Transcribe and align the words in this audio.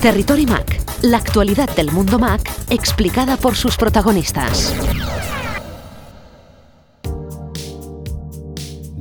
Territory 0.00 0.46
Mac, 0.46 0.80
la 1.02 1.16
actualidad 1.16 1.74
del 1.74 1.90
mundo 1.90 2.20
Mac 2.20 2.40
explicada 2.70 3.36
por 3.36 3.56
sus 3.56 3.76
protagonistas. 3.76 4.72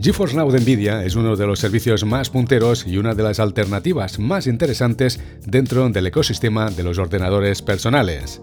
GeForce 0.02 0.36
Now 0.36 0.50
de 0.50 0.60
Nvidia 0.60 1.04
es 1.04 1.16
uno 1.16 1.36
de 1.36 1.46
los 1.46 1.60
servicios 1.60 2.04
más 2.04 2.32
punteros 2.32 2.88
y 2.88 2.98
una 2.98 3.14
de 3.14 3.22
las 3.22 3.40
alternativas 3.40 4.18
más 4.18 4.48
interesantes 4.48 5.20
dentro 5.46 5.88
del 5.90 6.08
ecosistema 6.08 6.72
de 6.72 6.82
los 6.82 6.98
ordenadores 6.98 7.62
personales. 7.62 8.42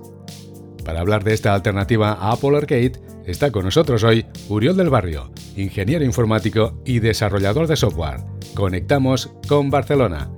Para 0.84 1.00
hablar 1.00 1.24
de 1.24 1.34
esta 1.34 1.54
alternativa 1.54 2.12
a 2.12 2.30
Apple 2.30 2.56
Arcade, 2.56 2.92
está 3.26 3.50
con 3.50 3.64
nosotros 3.64 4.04
hoy 4.04 4.26
Uriol 4.48 4.76
del 4.76 4.90
Barrio, 4.90 5.32
ingeniero 5.56 6.04
informático 6.04 6.80
y 6.84 7.00
desarrollador 7.00 7.66
de 7.66 7.76
software. 7.76 8.20
Conectamos 8.54 9.32
con 9.48 9.70
Barcelona. 9.70 10.30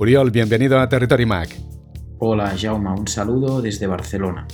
Uriol, 0.00 0.30
bienvenido 0.30 0.80
a 0.80 0.88
Territory 0.88 1.26
Mac. 1.26 1.54
Hola 2.20 2.56
Jaume, 2.58 2.88
un 2.88 3.06
saludo 3.06 3.60
desde 3.60 3.86
Barcelona. 3.86 4.48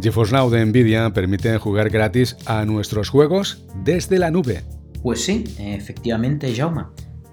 GeForce 0.00 0.32
Now 0.32 0.48
de 0.48 0.64
Nvidia 0.64 1.12
permite 1.12 1.58
jugar 1.58 1.90
gratis 1.90 2.36
a 2.46 2.64
nuestros 2.64 3.08
juegos 3.08 3.66
desde 3.82 4.20
la 4.20 4.30
nube. 4.30 4.62
Pues 5.02 5.24
sí, 5.24 5.42
efectivamente 5.58 6.54
Jaume. 6.54 6.84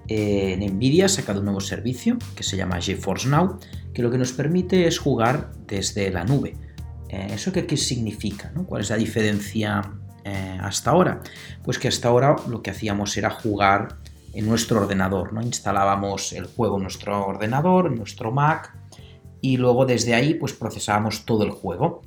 En 0.08 0.66
Nvidia 0.78 1.04
ha 1.04 1.08
sacado 1.08 1.38
un 1.38 1.44
nuevo 1.44 1.60
servicio 1.60 2.18
que 2.34 2.42
se 2.42 2.56
llama 2.56 2.80
GeForce 2.80 3.28
Now, 3.28 3.60
que 3.92 4.02
lo 4.02 4.10
que 4.10 4.18
nos 4.18 4.32
permite 4.32 4.88
es 4.88 4.98
jugar 4.98 5.52
desde 5.68 6.10
la 6.10 6.24
nube. 6.24 6.56
Eh, 7.08 7.28
¿Eso 7.34 7.52
qué, 7.52 7.66
qué 7.66 7.76
significa? 7.76 8.52
¿Cuál 8.66 8.82
es 8.82 8.90
la 8.90 8.96
diferencia 8.96 9.92
eh, 10.24 10.58
hasta 10.60 10.90
ahora? 10.90 11.20
Pues 11.62 11.78
que 11.78 11.86
hasta 11.86 12.08
ahora 12.08 12.34
lo 12.48 12.62
que 12.62 12.72
hacíamos 12.72 13.16
era 13.16 13.30
jugar 13.30 14.00
en 14.34 14.46
nuestro 14.46 14.80
ordenador, 14.80 15.32
¿no? 15.32 15.42
Instalábamos 15.42 16.32
el 16.32 16.46
juego 16.46 16.76
en 16.76 16.82
nuestro 16.82 17.26
ordenador, 17.26 17.86
en 17.86 17.96
nuestro 17.96 18.32
Mac, 18.32 18.76
y 19.40 19.56
luego 19.56 19.86
desde 19.86 20.14
ahí 20.14 20.34
pues 20.34 20.52
procesábamos 20.52 21.24
todo 21.24 21.44
el 21.44 21.50
juego. 21.50 22.02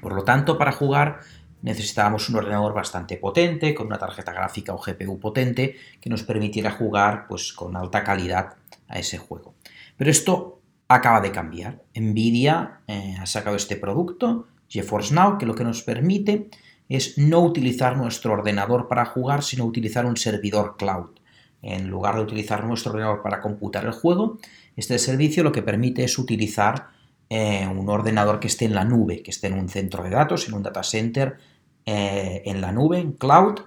Por 0.00 0.14
lo 0.14 0.22
tanto, 0.22 0.58
para 0.58 0.72
jugar 0.72 1.20
necesitábamos 1.62 2.28
un 2.28 2.36
ordenador 2.36 2.72
bastante 2.72 3.16
potente, 3.16 3.74
con 3.74 3.88
una 3.88 3.98
tarjeta 3.98 4.32
gráfica 4.32 4.74
o 4.74 4.78
GPU 4.78 5.18
potente, 5.18 5.76
que 6.00 6.10
nos 6.10 6.22
permitiera 6.22 6.70
jugar 6.70 7.26
pues 7.28 7.52
con 7.52 7.76
alta 7.76 8.04
calidad 8.04 8.54
a 8.86 8.98
ese 8.98 9.18
juego. 9.18 9.54
Pero 9.96 10.10
esto 10.10 10.60
acaba 10.86 11.20
de 11.20 11.32
cambiar. 11.32 11.82
Nvidia 11.94 12.80
eh, 12.86 13.16
ha 13.20 13.26
sacado 13.26 13.56
este 13.56 13.76
producto, 13.76 14.46
GeForce 14.68 15.14
Now, 15.14 15.38
que 15.38 15.46
lo 15.46 15.54
que 15.54 15.64
nos 15.64 15.82
permite 15.82 16.48
es 16.88 17.18
no 17.18 17.40
utilizar 17.40 17.96
nuestro 17.96 18.32
ordenador 18.32 18.88
para 18.88 19.04
jugar, 19.04 19.42
sino 19.42 19.64
utilizar 19.64 20.06
un 20.06 20.16
servidor 20.16 20.76
cloud. 20.78 21.17
En 21.62 21.88
lugar 21.88 22.16
de 22.16 22.22
utilizar 22.22 22.64
nuestro 22.64 22.92
ordenador 22.92 23.22
para 23.22 23.40
computar 23.40 23.84
el 23.84 23.92
juego, 23.92 24.38
este 24.76 24.98
servicio 24.98 25.42
lo 25.42 25.52
que 25.52 25.62
permite 25.62 26.04
es 26.04 26.18
utilizar 26.18 26.88
eh, 27.30 27.66
un 27.66 27.88
ordenador 27.88 28.40
que 28.40 28.46
esté 28.46 28.64
en 28.64 28.74
la 28.74 28.84
nube, 28.84 29.22
que 29.22 29.30
esté 29.30 29.48
en 29.48 29.54
un 29.54 29.68
centro 29.68 30.02
de 30.02 30.10
datos, 30.10 30.48
en 30.48 30.54
un 30.54 30.62
data 30.62 30.82
center, 30.82 31.36
eh, 31.84 32.42
en 32.46 32.60
la 32.60 32.72
nube, 32.72 32.98
en 32.98 33.12
cloud, 33.12 33.60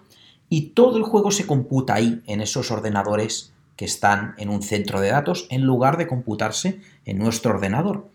y 0.50 0.70
todo 0.70 0.98
el 0.98 1.04
juego 1.04 1.32
se 1.32 1.46
computa 1.46 1.96
ahí, 1.96 2.22
en 2.28 2.42
esos 2.42 2.72
ordenadores 2.72 3.54
que 3.76 3.86
están 3.86 4.36
en 4.38 4.50
un 4.50 4.64
centro 4.64 5.00
de 5.00 5.10
datos, 5.10 5.48
en 5.50 5.64
lugar 5.64 5.98
de 5.98 6.08
computarse 6.08 6.82
en 7.06 7.18
nuestro 7.20 7.54
ordenador. 7.54 8.10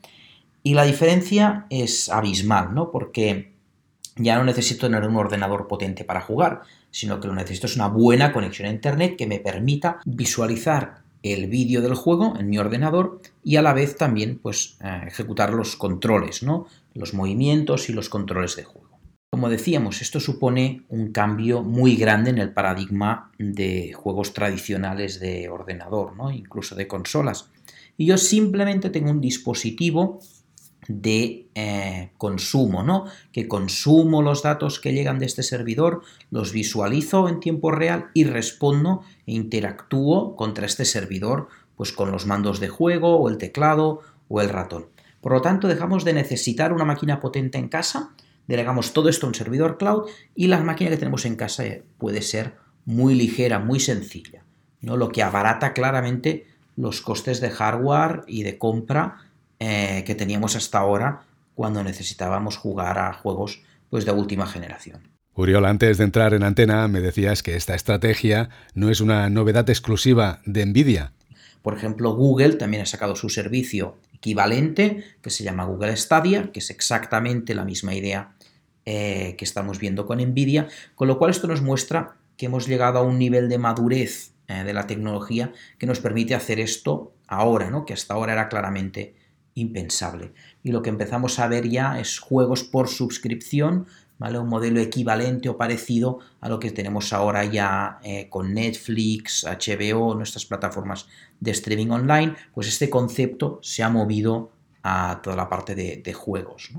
Y 0.62 0.74
la 0.74 0.84
diferencia 0.84 1.66
es 1.70 2.08
abismal, 2.08 2.74
¿no? 2.74 2.90
Porque 2.90 3.52
ya 4.16 4.36
no 4.36 4.44
necesito 4.44 4.86
tener 4.86 5.06
un 5.06 5.16
ordenador 5.16 5.68
potente 5.68 6.04
para 6.04 6.20
jugar, 6.20 6.62
sino 6.90 7.20
que 7.20 7.28
lo 7.28 7.34
necesito 7.34 7.66
es 7.66 7.76
una 7.76 7.88
buena 7.88 8.32
conexión 8.32 8.68
a 8.68 8.72
Internet 8.72 9.16
que 9.16 9.26
me 9.26 9.40
permita 9.40 10.00
visualizar 10.04 11.06
el 11.22 11.46
vídeo 11.48 11.82
del 11.82 11.94
juego 11.94 12.34
en 12.38 12.48
mi 12.48 12.58
ordenador 12.58 13.20
y 13.42 13.56
a 13.56 13.62
la 13.62 13.72
vez 13.72 13.96
también 13.96 14.38
pues, 14.38 14.78
eh, 14.82 15.02
ejecutar 15.06 15.52
los 15.52 15.76
controles, 15.76 16.42
¿no? 16.42 16.66
los 16.94 17.14
movimientos 17.14 17.88
y 17.88 17.92
los 17.92 18.08
controles 18.08 18.56
de 18.56 18.64
juego. 18.64 18.86
Como 19.30 19.50
decíamos, 19.50 20.00
esto 20.00 20.20
supone 20.20 20.84
un 20.88 21.12
cambio 21.12 21.62
muy 21.62 21.96
grande 21.96 22.30
en 22.30 22.38
el 22.38 22.52
paradigma 22.52 23.32
de 23.38 23.92
juegos 23.92 24.32
tradicionales 24.32 25.20
de 25.20 25.48
ordenador, 25.48 26.16
¿no? 26.16 26.30
incluso 26.30 26.74
de 26.74 26.86
consolas. 26.86 27.50
Y 27.98 28.06
yo 28.06 28.18
simplemente 28.18 28.90
tengo 28.90 29.10
un 29.10 29.20
dispositivo 29.20 30.20
de 30.88 31.48
eh, 31.54 32.10
consumo, 32.18 32.82
¿no? 32.82 33.06
Que 33.32 33.48
consumo 33.48 34.22
los 34.22 34.42
datos 34.42 34.80
que 34.80 34.92
llegan 34.92 35.18
de 35.18 35.26
este 35.26 35.42
servidor, 35.42 36.02
los 36.30 36.52
visualizo 36.52 37.28
en 37.28 37.40
tiempo 37.40 37.70
real 37.70 38.06
y 38.14 38.24
respondo 38.24 39.02
e 39.26 39.32
interactúo 39.32 40.36
contra 40.36 40.66
este 40.66 40.84
servidor, 40.84 41.48
pues 41.76 41.92
con 41.92 42.10
los 42.10 42.26
mandos 42.26 42.60
de 42.60 42.68
juego 42.68 43.16
o 43.16 43.28
el 43.28 43.38
teclado 43.38 44.00
o 44.28 44.40
el 44.40 44.48
ratón. 44.48 44.86
Por 45.20 45.32
lo 45.32 45.42
tanto, 45.42 45.68
dejamos 45.68 46.04
de 46.04 46.12
necesitar 46.12 46.72
una 46.72 46.84
máquina 46.84 47.20
potente 47.20 47.58
en 47.58 47.68
casa, 47.68 48.14
delegamos 48.46 48.92
todo 48.92 49.08
esto 49.08 49.26
a 49.26 49.28
un 49.30 49.34
servidor 49.34 49.76
cloud 49.76 50.08
y 50.34 50.46
la 50.46 50.60
máquina 50.60 50.90
que 50.90 50.96
tenemos 50.96 51.24
en 51.24 51.36
casa 51.36 51.66
eh, 51.66 51.82
puede 51.98 52.22
ser 52.22 52.54
muy 52.84 53.14
ligera, 53.14 53.58
muy 53.58 53.80
sencilla, 53.80 54.44
¿no? 54.80 54.96
Lo 54.96 55.08
que 55.08 55.22
abarata 55.22 55.72
claramente 55.72 56.46
los 56.76 57.00
costes 57.00 57.40
de 57.40 57.50
hardware 57.50 58.22
y 58.28 58.42
de 58.44 58.58
compra 58.58 59.25
eh, 59.58 60.04
que 60.06 60.14
teníamos 60.14 60.56
hasta 60.56 60.78
ahora 60.78 61.22
cuando 61.54 61.82
necesitábamos 61.82 62.56
jugar 62.56 62.98
a 62.98 63.12
juegos 63.12 63.62
pues, 63.90 64.04
de 64.04 64.12
última 64.12 64.46
generación. 64.46 65.10
Uriol, 65.34 65.66
antes 65.66 65.98
de 65.98 66.04
entrar 66.04 66.32
en 66.34 66.42
antena 66.42 66.88
me 66.88 67.00
decías 67.00 67.42
que 67.42 67.56
esta 67.56 67.74
estrategia 67.74 68.48
no 68.74 68.90
es 68.90 69.00
una 69.00 69.28
novedad 69.28 69.68
exclusiva 69.68 70.40
de 70.46 70.64
Nvidia. 70.64 71.12
Por 71.62 71.74
ejemplo, 71.76 72.14
Google 72.14 72.54
también 72.54 72.82
ha 72.82 72.86
sacado 72.86 73.16
su 73.16 73.28
servicio 73.28 73.98
equivalente 74.14 75.04
que 75.20 75.30
se 75.30 75.44
llama 75.44 75.64
Google 75.64 75.96
Stadia, 75.96 76.52
que 76.52 76.60
es 76.60 76.70
exactamente 76.70 77.54
la 77.54 77.64
misma 77.64 77.94
idea 77.94 78.34
eh, 78.86 79.34
que 79.36 79.44
estamos 79.44 79.78
viendo 79.78 80.06
con 80.06 80.18
Nvidia, 80.18 80.68
con 80.94 81.08
lo 81.08 81.18
cual 81.18 81.32
esto 81.32 81.48
nos 81.48 81.60
muestra 81.60 82.16
que 82.36 82.46
hemos 82.46 82.66
llegado 82.66 82.98
a 82.98 83.02
un 83.02 83.18
nivel 83.18 83.48
de 83.48 83.58
madurez 83.58 84.32
eh, 84.48 84.62
de 84.62 84.72
la 84.72 84.86
tecnología 84.86 85.52
que 85.78 85.86
nos 85.86 86.00
permite 86.00 86.34
hacer 86.34 86.60
esto 86.60 87.12
ahora, 87.26 87.68
¿no? 87.68 87.84
que 87.84 87.94
hasta 87.94 88.14
ahora 88.14 88.32
era 88.32 88.48
claramente 88.48 89.16
impensable. 89.56 90.32
Y 90.62 90.70
lo 90.70 90.82
que 90.82 90.90
empezamos 90.90 91.40
a 91.40 91.48
ver 91.48 91.68
ya 91.68 91.98
es 91.98 92.20
juegos 92.20 92.62
por 92.62 92.88
suscripción, 92.88 93.86
¿vale? 94.18 94.38
Un 94.38 94.48
modelo 94.48 94.80
equivalente 94.80 95.48
o 95.48 95.56
parecido 95.56 96.20
a 96.40 96.48
lo 96.48 96.60
que 96.60 96.70
tenemos 96.70 97.12
ahora 97.12 97.44
ya 97.44 97.98
eh, 98.04 98.28
con 98.28 98.54
Netflix, 98.54 99.44
HBO, 99.44 100.14
nuestras 100.14 100.46
plataformas 100.46 101.08
de 101.40 101.50
streaming 101.50 101.88
online, 101.88 102.36
pues 102.54 102.68
este 102.68 102.88
concepto 102.88 103.58
se 103.62 103.82
ha 103.82 103.88
movido 103.88 104.52
a 104.82 105.20
toda 105.22 105.34
la 105.34 105.48
parte 105.48 105.74
de, 105.74 106.12
juegos. 106.12 106.70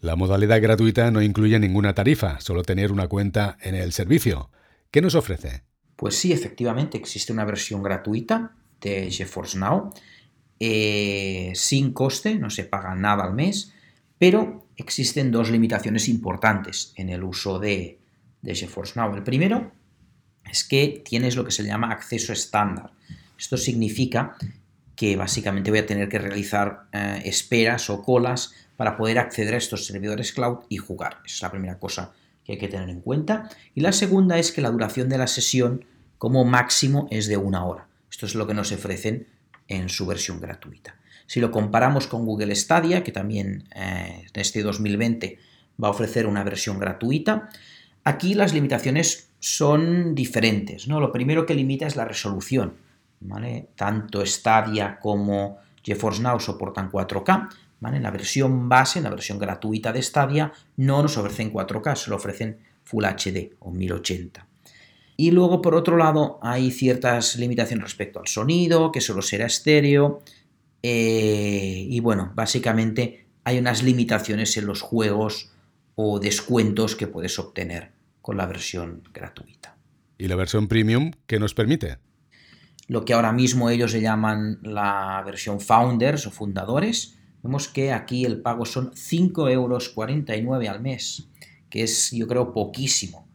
La 0.00 0.14
modalidad 0.14 0.62
gratuita 0.62 1.10
no 1.10 1.22
incluye 1.22 1.58
ninguna 1.58 1.94
tarifa, 1.94 2.40
solo 2.40 2.62
tener 2.62 2.92
una 2.92 3.08
cuenta 3.08 3.56
en 3.60 3.74
el 3.74 3.92
servicio. 3.92 4.50
¿Qué 4.92 5.02
nos 5.02 5.16
ofrece? 5.16 5.64
Pues 5.96 6.14
sí, 6.14 6.32
efectivamente, 6.32 6.98
existe 6.98 7.32
una 7.32 7.44
versión 7.44 7.82
gratuita 7.82 8.52
de 8.80 9.10
GeForce 9.10 9.58
Now 9.58 9.92
eh, 10.60 11.52
sin 11.54 11.92
coste, 11.92 12.34
no 12.36 12.50
se 12.50 12.64
paga 12.64 12.94
nada 12.94 13.24
al 13.24 13.34
mes, 13.34 13.72
pero 14.18 14.66
existen 14.76 15.30
dos 15.30 15.50
limitaciones 15.50 16.08
importantes 16.08 16.92
en 16.96 17.08
el 17.10 17.22
uso 17.22 17.58
de, 17.58 17.98
GeForce 18.42 18.98
Now. 18.98 19.14
El 19.14 19.22
primero 19.22 19.72
es 20.50 20.64
que 20.64 21.02
tienes 21.04 21.36
lo 21.36 21.44
que 21.44 21.50
se 21.50 21.64
llama 21.64 21.92
acceso 21.92 22.32
estándar. 22.32 22.90
Esto 23.38 23.56
significa 23.56 24.36
que 24.96 25.16
básicamente 25.16 25.70
voy 25.70 25.80
a 25.80 25.86
tener 25.86 26.08
que 26.08 26.18
realizar 26.18 26.88
eh, 26.92 27.22
esperas 27.24 27.88
o 27.90 28.02
colas 28.02 28.54
para 28.76 28.96
poder 28.96 29.18
acceder 29.18 29.54
a 29.54 29.58
estos 29.58 29.86
servidores 29.86 30.32
cloud 30.32 30.60
y 30.68 30.78
jugar. 30.78 31.18
Esa 31.24 31.34
es 31.34 31.42
la 31.42 31.50
primera 31.50 31.78
cosa 31.78 32.12
que 32.44 32.52
hay 32.52 32.58
que 32.58 32.68
tener 32.68 32.88
en 32.88 33.00
cuenta. 33.00 33.48
Y 33.74 33.80
la 33.80 33.92
segunda 33.92 34.38
es 34.38 34.50
que 34.50 34.60
la 34.60 34.70
duración 34.70 35.08
de 35.08 35.18
la 35.18 35.26
sesión 35.26 35.84
como 36.16 36.44
máximo 36.44 37.06
es 37.10 37.28
de 37.28 37.36
una 37.36 37.64
hora. 37.64 37.86
Esto 38.10 38.26
es 38.26 38.34
lo 38.34 38.46
que 38.46 38.54
nos 38.54 38.72
ofrecen 38.72 39.26
en 39.68 39.88
su 39.88 40.06
versión 40.06 40.40
gratuita. 40.40 40.96
Si 41.26 41.40
lo 41.40 41.50
comparamos 41.50 42.06
con 42.06 42.24
Google 42.24 42.54
Stadia, 42.56 43.04
que 43.04 43.12
también 43.12 43.68
eh, 43.74 44.24
en 44.32 44.40
este 44.40 44.62
2020 44.62 45.38
va 45.82 45.88
a 45.88 45.90
ofrecer 45.92 46.26
una 46.26 46.42
versión 46.42 46.78
gratuita, 46.78 47.50
aquí 48.02 48.34
las 48.34 48.54
limitaciones 48.54 49.28
son 49.38 50.14
diferentes. 50.14 50.88
¿no? 50.88 51.00
Lo 51.00 51.12
primero 51.12 51.46
que 51.46 51.54
limita 51.54 51.86
es 51.86 51.96
la 51.96 52.06
resolución. 52.06 52.74
Tanto 53.76 54.24
Stadia 54.24 54.98
como 54.98 55.58
GeForce 55.82 56.22
Now 56.22 56.40
soportan 56.40 56.90
4K. 56.90 57.48
En 57.80 58.02
la 58.02 58.10
versión 58.10 58.68
base, 58.68 58.98
en 58.98 59.04
la 59.04 59.10
versión 59.10 59.38
gratuita 59.38 59.92
de 59.92 60.02
Stadia, 60.02 60.52
no 60.76 61.02
nos 61.02 61.16
ofrecen 61.16 61.52
4K, 61.52 61.94
solo 61.94 62.16
ofrecen 62.16 62.58
Full 62.84 63.04
HD 63.04 63.54
o 63.60 63.70
1080. 63.70 64.47
Y 65.18 65.32
luego, 65.32 65.60
por 65.60 65.74
otro 65.74 65.98
lado, 65.98 66.38
hay 66.40 66.70
ciertas 66.70 67.36
limitaciones 67.36 67.84
respecto 67.84 68.20
al 68.20 68.28
sonido, 68.28 68.90
que 68.90 69.02
solo 69.02 69.20
será 69.20 69.44
estéreo. 69.44 70.22
Eh, 70.82 71.86
y 71.90 72.00
bueno, 72.00 72.32
básicamente 72.34 73.26
hay 73.44 73.58
unas 73.58 73.82
limitaciones 73.82 74.56
en 74.56 74.66
los 74.66 74.80
juegos 74.80 75.52
o 75.94 76.20
descuentos 76.20 76.96
que 76.96 77.06
puedes 77.08 77.38
obtener 77.38 77.90
con 78.22 78.38
la 78.38 78.46
versión 78.46 79.02
gratuita. 79.12 79.76
¿Y 80.16 80.28
la 80.28 80.36
versión 80.36 80.68
premium 80.68 81.10
qué 81.26 81.38
nos 81.38 81.52
permite? 81.52 81.98
lo 82.88 83.04
que 83.04 83.12
ahora 83.12 83.32
mismo 83.32 83.70
ellos 83.70 83.92
le 83.92 84.00
llaman 84.00 84.58
la 84.62 85.22
versión 85.24 85.60
Founders 85.60 86.26
o 86.26 86.30
Fundadores, 86.30 87.18
vemos 87.42 87.68
que 87.68 87.92
aquí 87.92 88.24
el 88.24 88.40
pago 88.40 88.64
son 88.64 88.92
5,49 88.92 89.52
euros 89.52 89.94
al 90.68 90.80
mes, 90.80 91.28
que 91.68 91.82
es 91.82 92.10
yo 92.10 92.26
creo 92.26 92.52
poquísimo. 92.52 93.27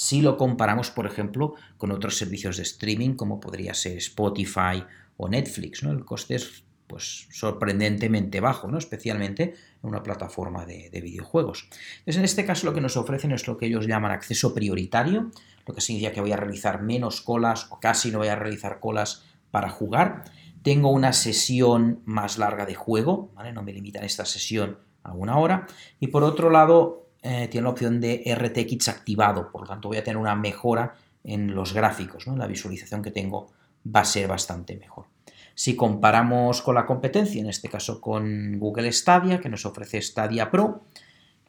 Si 0.00 0.22
lo 0.22 0.38
comparamos, 0.38 0.90
por 0.90 1.04
ejemplo, 1.04 1.56
con 1.76 1.92
otros 1.92 2.16
servicios 2.16 2.56
de 2.56 2.62
streaming 2.62 3.16
como 3.16 3.38
podría 3.38 3.74
ser 3.74 3.98
Spotify 3.98 4.82
o 5.18 5.28
Netflix, 5.28 5.82
¿no? 5.82 5.90
El 5.92 6.06
coste 6.06 6.36
es 6.36 6.64
pues 6.86 7.28
sorprendentemente 7.30 8.40
bajo, 8.40 8.66
¿no? 8.68 8.78
especialmente 8.78 9.42
en 9.82 9.88
una 9.90 10.02
plataforma 10.02 10.64
de, 10.64 10.88
videojuegos. 11.02 11.68
Entonces, 11.98 12.16
en 12.16 12.24
este 12.24 12.46
caso 12.46 12.64
lo 12.64 12.72
que 12.72 12.80
nos 12.80 12.96
ofrecen 12.96 13.32
es 13.32 13.46
lo 13.46 13.58
que 13.58 13.66
ellos 13.66 13.86
llaman 13.86 14.10
acceso 14.10 14.54
prioritario, 14.54 15.30
lo 15.66 15.74
que 15.74 15.82
significa 15.82 16.12
que 16.12 16.22
voy 16.22 16.32
a 16.32 16.36
realizar 16.38 16.80
menos 16.80 17.20
colas 17.20 17.66
o 17.68 17.78
casi 17.78 18.10
no 18.10 18.20
voy 18.20 18.28
a 18.28 18.36
realizar 18.36 18.80
colas 18.80 19.26
para 19.50 19.68
jugar. 19.68 20.24
Tengo 20.62 20.90
una 20.90 21.12
sesión 21.12 22.00
más 22.06 22.38
larga 22.38 22.64
de 22.64 22.74
juego, 22.74 23.30
¿vale? 23.34 23.52
no 23.52 23.62
me 23.62 23.74
limitan 23.74 24.04
esta 24.04 24.24
sesión 24.24 24.78
a 25.02 25.12
una 25.12 25.36
hora. 25.36 25.66
Y 26.00 26.06
por 26.06 26.24
otro 26.24 26.48
lado, 26.48 27.09
eh, 27.22 27.48
tiene 27.48 27.64
la 27.64 27.70
opción 27.70 28.00
de 28.00 28.22
RTX 28.34 28.88
activado, 28.88 29.50
por 29.52 29.62
lo 29.62 29.66
tanto 29.66 29.88
voy 29.88 29.98
a 29.98 30.04
tener 30.04 30.16
una 30.16 30.34
mejora 30.34 30.94
en 31.22 31.54
los 31.54 31.74
gráficos, 31.74 32.26
¿no? 32.26 32.36
la 32.36 32.46
visualización 32.46 33.02
que 33.02 33.10
tengo 33.10 33.48
va 33.84 34.00
a 34.00 34.04
ser 34.04 34.26
bastante 34.26 34.76
mejor. 34.76 35.06
Si 35.54 35.76
comparamos 35.76 36.62
con 36.62 36.74
la 36.74 36.86
competencia, 36.86 37.42
en 37.42 37.48
este 37.48 37.68
caso 37.68 38.00
con 38.00 38.58
Google 38.58 38.90
Stadia, 38.92 39.40
que 39.40 39.50
nos 39.50 39.66
ofrece 39.66 40.00
Stadia 40.00 40.50
Pro, 40.50 40.84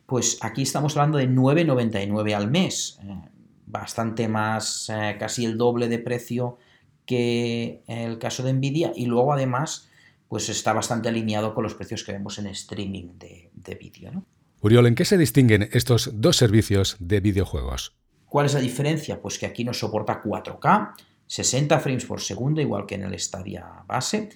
pues 0.06 0.40
aquí 0.42 0.64
estamos 0.64 0.98
hablando 0.98 1.18
de 1.18 1.30
9,99 1.30 2.36
al 2.36 2.52
mes, 2.52 3.00
eh, 3.04 3.30
bastante 3.66 4.28
más, 4.28 4.90
eh, 4.90 5.16
casi 5.18 5.46
el 5.46 5.58
doble 5.58 5.88
de 5.88 6.00
precio 6.00 6.58
que 7.06 7.82
el 7.88 8.20
caso 8.20 8.44
de 8.44 8.52
Nvidia 8.54 8.92
y 8.94 9.06
luego 9.06 9.32
además 9.32 9.88
pues 10.28 10.50
está 10.50 10.74
bastante 10.74 11.10
alineado 11.10 11.54
con 11.54 11.64
los 11.64 11.76
precios 11.76 12.04
que 12.04 12.12
vemos 12.12 12.38
en 12.40 12.48
streaming 12.48 13.18
de, 13.18 13.50
de 13.54 13.76
vídeo. 13.76 14.12
¿no? 14.12 14.26
Uriol, 14.64 14.86
¿en 14.86 14.94
qué 14.94 15.06
se 15.06 15.18
distinguen 15.18 15.70
estos 15.72 16.12
dos 16.22 16.38
servicios 16.38 16.96
de 17.00 17.20
videojuegos? 17.20 17.96
¿Cuál 18.28 18.46
es 18.46 18.54
la 18.54 18.60
diferencia? 18.60 19.20
Pues 19.20 19.40
que 19.40 19.48
aquí 19.48 19.64
nos 19.64 19.80
soporta 19.80 20.22
4K, 20.22 20.94
60 21.26 21.80
frames 21.80 22.06
por 22.06 22.22
segundo, 22.22 22.62
igual 22.62 22.86
que 22.86 22.94
en 22.94 23.04
el 23.04 23.20
Stadia 23.20 23.66
base. 23.88 24.30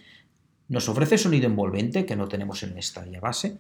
Nos 0.68 0.90
ofrece 0.90 1.20
sonido 1.20 1.46
envolvente, 1.46 2.08
que 2.08 2.16
no 2.16 2.28
tenemos 2.28 2.64
en 2.64 2.76
el 2.76 2.82
Stadia 2.82 3.20
base. 3.20 3.60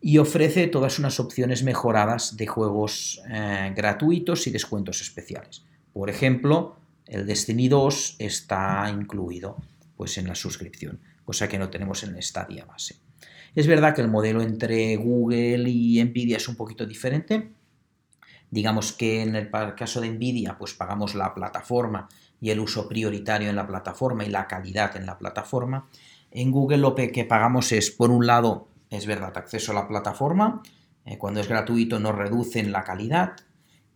Y 0.00 0.18
ofrece 0.18 0.66
todas 0.66 0.98
unas 0.98 1.20
opciones 1.20 1.62
mejoradas 1.62 2.36
de 2.36 2.48
juegos 2.48 3.22
eh, 3.30 3.72
gratuitos 3.76 4.48
y 4.48 4.50
descuentos 4.50 5.00
especiales. 5.02 5.62
Por 5.92 6.10
ejemplo, 6.10 6.78
el 7.06 7.26
Destiny 7.26 7.68
2 7.68 8.16
está 8.18 8.90
incluido 8.90 9.56
pues, 9.96 10.18
en 10.18 10.26
la 10.26 10.34
suscripción, 10.34 10.98
cosa 11.24 11.48
que 11.48 11.60
no 11.60 11.70
tenemos 11.70 12.02
en 12.02 12.16
el 12.16 12.22
Stadia 12.24 12.64
base. 12.64 12.96
Es 13.54 13.66
verdad 13.66 13.94
que 13.94 14.00
el 14.00 14.08
modelo 14.08 14.40
entre 14.40 14.96
Google 14.96 15.68
y 15.68 16.02
Nvidia 16.02 16.38
es 16.38 16.48
un 16.48 16.56
poquito 16.56 16.86
diferente. 16.86 17.52
Digamos 18.50 18.92
que 18.92 19.22
en 19.22 19.36
el 19.36 19.50
caso 19.50 20.00
de 20.00 20.10
Nvidia, 20.10 20.56
pues 20.58 20.74
pagamos 20.74 21.14
la 21.14 21.34
plataforma 21.34 22.08
y 22.40 22.50
el 22.50 22.60
uso 22.60 22.88
prioritario 22.88 23.50
en 23.50 23.56
la 23.56 23.66
plataforma 23.66 24.24
y 24.24 24.30
la 24.30 24.46
calidad 24.46 24.96
en 24.96 25.06
la 25.06 25.18
plataforma. 25.18 25.88
En 26.30 26.50
Google 26.50 26.78
lo 26.78 26.94
que 26.94 27.24
pagamos 27.24 27.72
es, 27.72 27.90
por 27.90 28.10
un 28.10 28.26
lado, 28.26 28.68
es 28.90 29.06
verdad, 29.06 29.36
acceso 29.36 29.72
a 29.72 29.74
la 29.74 29.88
plataforma, 29.88 30.62
eh, 31.04 31.18
cuando 31.18 31.40
es 31.40 31.48
gratuito 31.48 31.98
no 31.98 32.12
reducen 32.12 32.72
la 32.72 32.84
calidad 32.84 33.36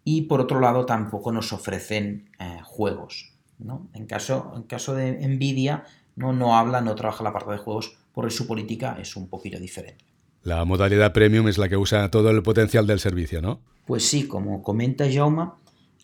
y 0.04 0.22
por 0.22 0.40
otro 0.40 0.60
lado 0.60 0.86
tampoco 0.86 1.32
nos 1.32 1.52
ofrecen 1.52 2.30
eh, 2.38 2.60
juegos. 2.64 3.32
¿no? 3.58 3.88
En, 3.94 4.06
caso, 4.06 4.52
en 4.54 4.64
caso 4.64 4.94
de 4.94 5.26
Nvidia 5.26 5.84
no, 6.14 6.32
no 6.32 6.56
habla, 6.56 6.80
no 6.80 6.94
trabaja 6.94 7.24
la 7.24 7.32
parte 7.32 7.52
de 7.52 7.58
juegos 7.58 7.98
porque 8.16 8.30
su 8.30 8.46
política 8.46 8.96
es 8.98 9.14
un 9.14 9.28
poquito 9.28 9.58
diferente. 9.58 10.02
La 10.42 10.64
modalidad 10.64 11.12
premium 11.12 11.48
es 11.48 11.58
la 11.58 11.68
que 11.68 11.76
usa 11.76 12.10
todo 12.10 12.30
el 12.30 12.42
potencial 12.42 12.86
del 12.86 12.98
servicio, 12.98 13.42
¿no? 13.42 13.60
Pues 13.84 14.08
sí, 14.08 14.26
como 14.26 14.62
comenta 14.62 15.04
Jauma, 15.12 15.58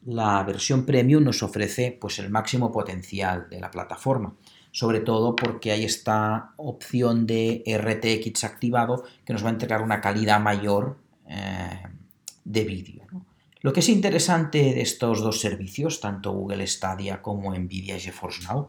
la 0.04 0.42
versión 0.42 0.84
premium 0.84 1.24
nos 1.24 1.42
ofrece 1.42 1.96
pues, 1.98 2.18
el 2.18 2.28
máximo 2.28 2.70
potencial 2.70 3.48
de 3.48 3.60
la 3.60 3.70
plataforma, 3.70 4.34
sobre 4.72 5.00
todo 5.00 5.34
porque 5.34 5.72
hay 5.72 5.84
esta 5.84 6.52
opción 6.58 7.26
de 7.26 7.64
RTX 7.66 8.44
activado 8.44 9.04
que 9.24 9.32
nos 9.32 9.42
va 9.42 9.48
a 9.48 9.52
entregar 9.52 9.80
una 9.80 10.02
calidad 10.02 10.38
mayor 10.38 10.98
eh, 11.26 11.82
de 12.44 12.64
vídeo. 12.64 13.04
Lo 13.62 13.72
que 13.72 13.80
es 13.80 13.88
interesante 13.88 14.58
de 14.58 14.82
estos 14.82 15.22
dos 15.22 15.40
servicios, 15.40 16.00
tanto 16.00 16.32
Google 16.32 16.66
Stadia 16.66 17.22
como 17.22 17.54
Nvidia 17.54 17.98
GeForce 17.98 18.42
Now, 18.42 18.68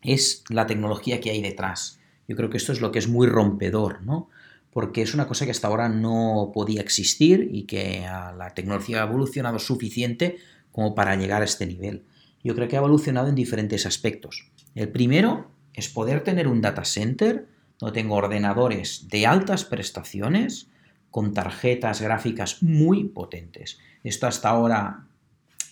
es 0.00 0.42
la 0.48 0.66
tecnología 0.66 1.20
que 1.20 1.28
hay 1.28 1.42
detrás. 1.42 1.98
Yo 2.32 2.36
creo 2.36 2.48
que 2.48 2.56
esto 2.56 2.72
es 2.72 2.80
lo 2.80 2.90
que 2.92 2.98
es 2.98 3.08
muy 3.08 3.26
rompedor, 3.26 4.00
¿no? 4.02 4.30
porque 4.72 5.02
es 5.02 5.12
una 5.12 5.28
cosa 5.28 5.44
que 5.44 5.50
hasta 5.50 5.68
ahora 5.68 5.90
no 5.90 6.50
podía 6.54 6.80
existir 6.80 7.50
y 7.52 7.64
que 7.64 8.00
la 8.00 8.52
tecnología 8.54 9.02
ha 9.02 9.06
evolucionado 9.06 9.58
suficiente 9.58 10.38
como 10.72 10.94
para 10.94 11.14
llegar 11.14 11.42
a 11.42 11.44
este 11.44 11.66
nivel. 11.66 12.04
Yo 12.42 12.54
creo 12.54 12.68
que 12.68 12.76
ha 12.76 12.80
evolucionado 12.80 13.28
en 13.28 13.34
diferentes 13.34 13.84
aspectos. 13.84 14.50
El 14.74 14.88
primero 14.88 15.50
es 15.74 15.90
poder 15.90 16.24
tener 16.24 16.48
un 16.48 16.62
data 16.62 16.86
center 16.86 17.48
donde 17.78 18.00
tengo 18.00 18.14
ordenadores 18.14 19.08
de 19.10 19.26
altas 19.26 19.64
prestaciones 19.64 20.68
con 21.10 21.34
tarjetas 21.34 22.00
gráficas 22.00 22.62
muy 22.62 23.04
potentes. 23.04 23.78
Esto 24.04 24.26
hasta 24.26 24.48
ahora 24.48 25.06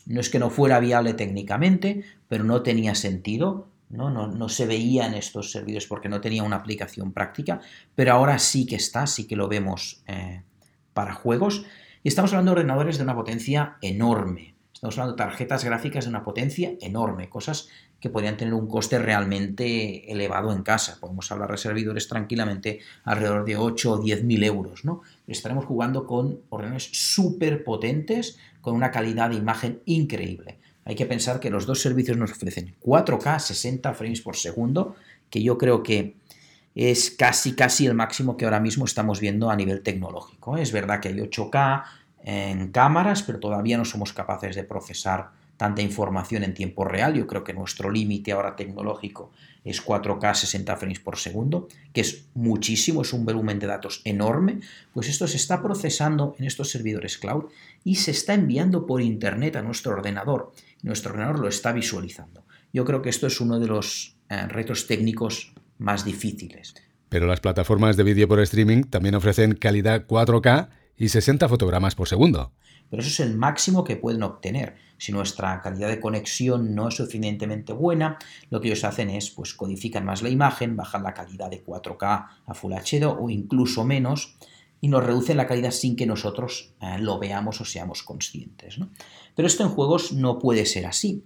no 0.05 0.21
es 0.21 0.29
que 0.29 0.39
no 0.39 0.51
fuera 0.51 0.79
viable 0.79 1.15
técnicamente, 1.15 2.05
pero 2.29 2.45
no 2.45 2.63
tenía 2.63 2.95
sentido, 2.95 3.70
no, 3.91 4.09
no, 4.11 4.49
se 4.49 4.67
veía 4.67 5.07
en 5.07 5.15
estos 5.15 5.51
servidores 5.51 5.87
porque 5.87 6.09
no 6.09 6.21
tenía 6.21 6.45
una 6.45 6.57
aplicación 6.57 7.13
práctica, 7.13 7.61
pero 7.95 8.13
ahora 8.13 8.39
sí 8.39 8.65
que 8.65 8.77
está, 8.77 9.07
sí 9.07 9.27
que 9.27 9.37
lo 9.37 9.49
vemos 9.49 10.03
eh, 10.07 10.43
para 10.95 11.13
juegos. 11.13 11.65
Y 12.03 12.09
estamos 12.09 12.33
hablando 12.33 12.53
de 12.53 12.61
ordenadores 12.61 12.99
de 12.99 13.05
una 13.05 13.17
potencia 13.17 13.77
enorme. 13.83 14.55
Estamos 14.73 14.97
hablando 14.97 15.13
de 15.13 15.25
tarjetas 15.25 15.65
gráficas 15.65 16.05
de 16.05 16.11
una 16.11 16.25
potencia 16.25 16.73
enorme, 16.81 17.29
cosas 17.29 17.69
que 18.01 18.09
podrían 18.09 18.39
tener 18.39 18.55
un 18.55 18.67
coste 18.67 18.99
realmente 18.99 20.11
elevado 20.11 20.53
en 20.53 20.63
casa. 20.63 20.97
Podemos 21.01 21.31
hablar 21.31 21.51
de 21.51 21.59
servidores 21.59 22.09
tranquilamente 22.09 22.79
alrededor 23.05 23.45
de 23.45 23.57
8 23.57 23.93
o 23.93 23.99
10 23.99 24.25
mil 24.25 24.43
euros. 24.43 24.85
¿no? 24.85 25.03
Estaremos 25.27 25.67
jugando 25.67 26.07
con 26.07 26.41
ordenadores 26.49 26.89
súper 26.93 27.63
potentes, 27.63 28.39
con 28.63 28.75
una 28.75 28.91
calidad 28.91 29.29
de 29.31 29.37
imagen 29.37 29.83
increíble. 29.85 30.60
Hay 30.91 30.97
que 30.97 31.07
pensar 31.07 31.39
que 31.39 31.51
los 31.51 31.67
dos 31.67 31.81
servicios 31.81 32.17
nos 32.17 32.33
ofrecen 32.33 32.75
4K 32.83 33.39
60 33.39 33.95
frames 33.95 34.23
por 34.23 34.35
segundo, 34.35 34.97
que 35.31 35.41
yo 35.41 35.57
creo 35.57 35.85
que 35.85 36.17
es 36.75 37.13
casi 37.13 37.55
casi 37.55 37.87
el 37.87 37.95
máximo 37.95 38.37
que 38.37 38.45
ahora 38.45 38.59
mismo 38.59 38.87
estamos 38.87 39.21
viendo 39.21 39.53
a 39.53 39.55
nivel 39.55 39.83
tecnológico. 39.83 40.57
Es 40.57 40.73
verdad 40.73 40.99
que 40.99 41.07
hay 41.07 41.15
8K, 41.15 41.85
en 42.25 42.73
cámaras, 42.73 43.23
pero 43.23 43.39
todavía 43.39 43.79
no 43.79 43.85
somos 43.85 44.13
capaces 44.13 44.57
de 44.57 44.65
procesar 44.65 45.31
tanta 45.57 45.81
información 45.81 46.43
en 46.43 46.55
tiempo 46.55 46.85
real. 46.85 47.15
Yo 47.15 47.29
creo 47.29 47.45
que 47.45 47.53
nuestro 47.53 47.89
límite 47.89 48.33
ahora 48.33 48.57
tecnológico 48.57 49.31
es 49.63 49.85
4K 49.85 50.35
60 50.35 50.77
frames 50.77 51.01
por 51.01 51.19
segundo, 51.19 51.69
que 51.93 52.01
es 52.01 52.25
muchísimo, 52.35 53.03
es 53.03 53.13
un 53.13 53.27
volumen 53.27 53.59
de 53.59 53.67
datos 53.67 54.01
enorme. 54.05 54.61
Pues 54.93 55.09
esto 55.09 55.29
se 55.29 55.37
está 55.37 55.63
procesando 55.63 56.35
en 56.39 56.47
estos 56.47 56.71
servidores 56.71 57.19
cloud 57.19 57.45
y 57.85 57.97
se 57.97 58.11
está 58.11 58.35
enviando 58.35 58.87
por 58.87 59.03
internet 59.03 59.55
a 59.57 59.63
nuestro 59.63 59.93
ordenador. 59.93 60.53
Nuestro 60.83 61.13
ordenador 61.13 61.41
lo 61.41 61.49
está 61.49 61.73
visualizando. 61.73 62.45
Yo 62.73 62.85
creo 62.85 63.03
que 63.03 63.11
esto 63.11 63.27
es 63.27 63.41
uno 63.41 63.59
de 63.59 63.67
los 63.67 64.17
eh, 64.29 64.47
retos 64.47 64.87
técnicos 64.87 65.53
más 65.79 66.05
difíciles. 66.05 66.75
Pero 67.09 67.27
las 67.27 67.41
plataformas 67.41 67.97
de 67.97 68.05
vídeo 68.05 68.29
por 68.29 68.41
streaming 68.41 68.85
también 68.85 69.15
ofrecen 69.15 69.55
calidad 69.55 70.07
4K 70.07 70.69
y 70.97 71.09
60 71.09 71.49
fotogramas 71.49 71.95
por 71.95 72.09
segundo. 72.09 72.53
Pero 72.89 73.03
eso 73.03 73.11
es 73.11 73.21
el 73.21 73.37
máximo 73.37 73.85
que 73.85 73.97
pueden 73.97 74.23
obtener. 74.23 74.77
Si 74.99 75.13
nuestra 75.13 75.61
calidad 75.61 75.89
de 75.89 76.01
conexión 76.01 76.75
no 76.75 76.89
es 76.89 76.97
suficientemente 76.97 77.73
buena, 77.73 78.19
lo 78.51 78.61
que 78.61 78.69
ellos 78.69 78.85
hacen 78.85 79.11
es 79.11 79.31
pues 79.31 79.55
codifican 79.55 80.05
más 80.05 80.23
la 80.23 80.29
imagen, 80.29 80.77
bajan 80.77 81.03
la 81.03 81.15
calidad 81.15 81.51
de 81.51 81.65
4K 81.65 82.27
a 82.47 82.55
Full 82.55 82.73
HD 82.73 83.05
o 83.07 83.31
incluso 83.31 83.85
menos 83.85 84.37
y 84.81 84.89
nos 84.89 85.05
reducen 85.05 85.37
la 85.37 85.47
calidad 85.47 85.71
sin 85.71 85.97
que 85.97 86.07
nosotros 86.07 86.75
eh, 86.81 86.99
lo 86.99 87.19
veamos 87.19 87.61
o 87.61 87.65
seamos 87.65 88.03
conscientes. 88.03 88.79
Pero 89.35 89.47
esto 89.47 89.63
en 89.63 89.71
juegos 89.71 90.13
no 90.13 90.39
puede 90.39 90.67
ser 90.67 90.87
así. 90.87 91.25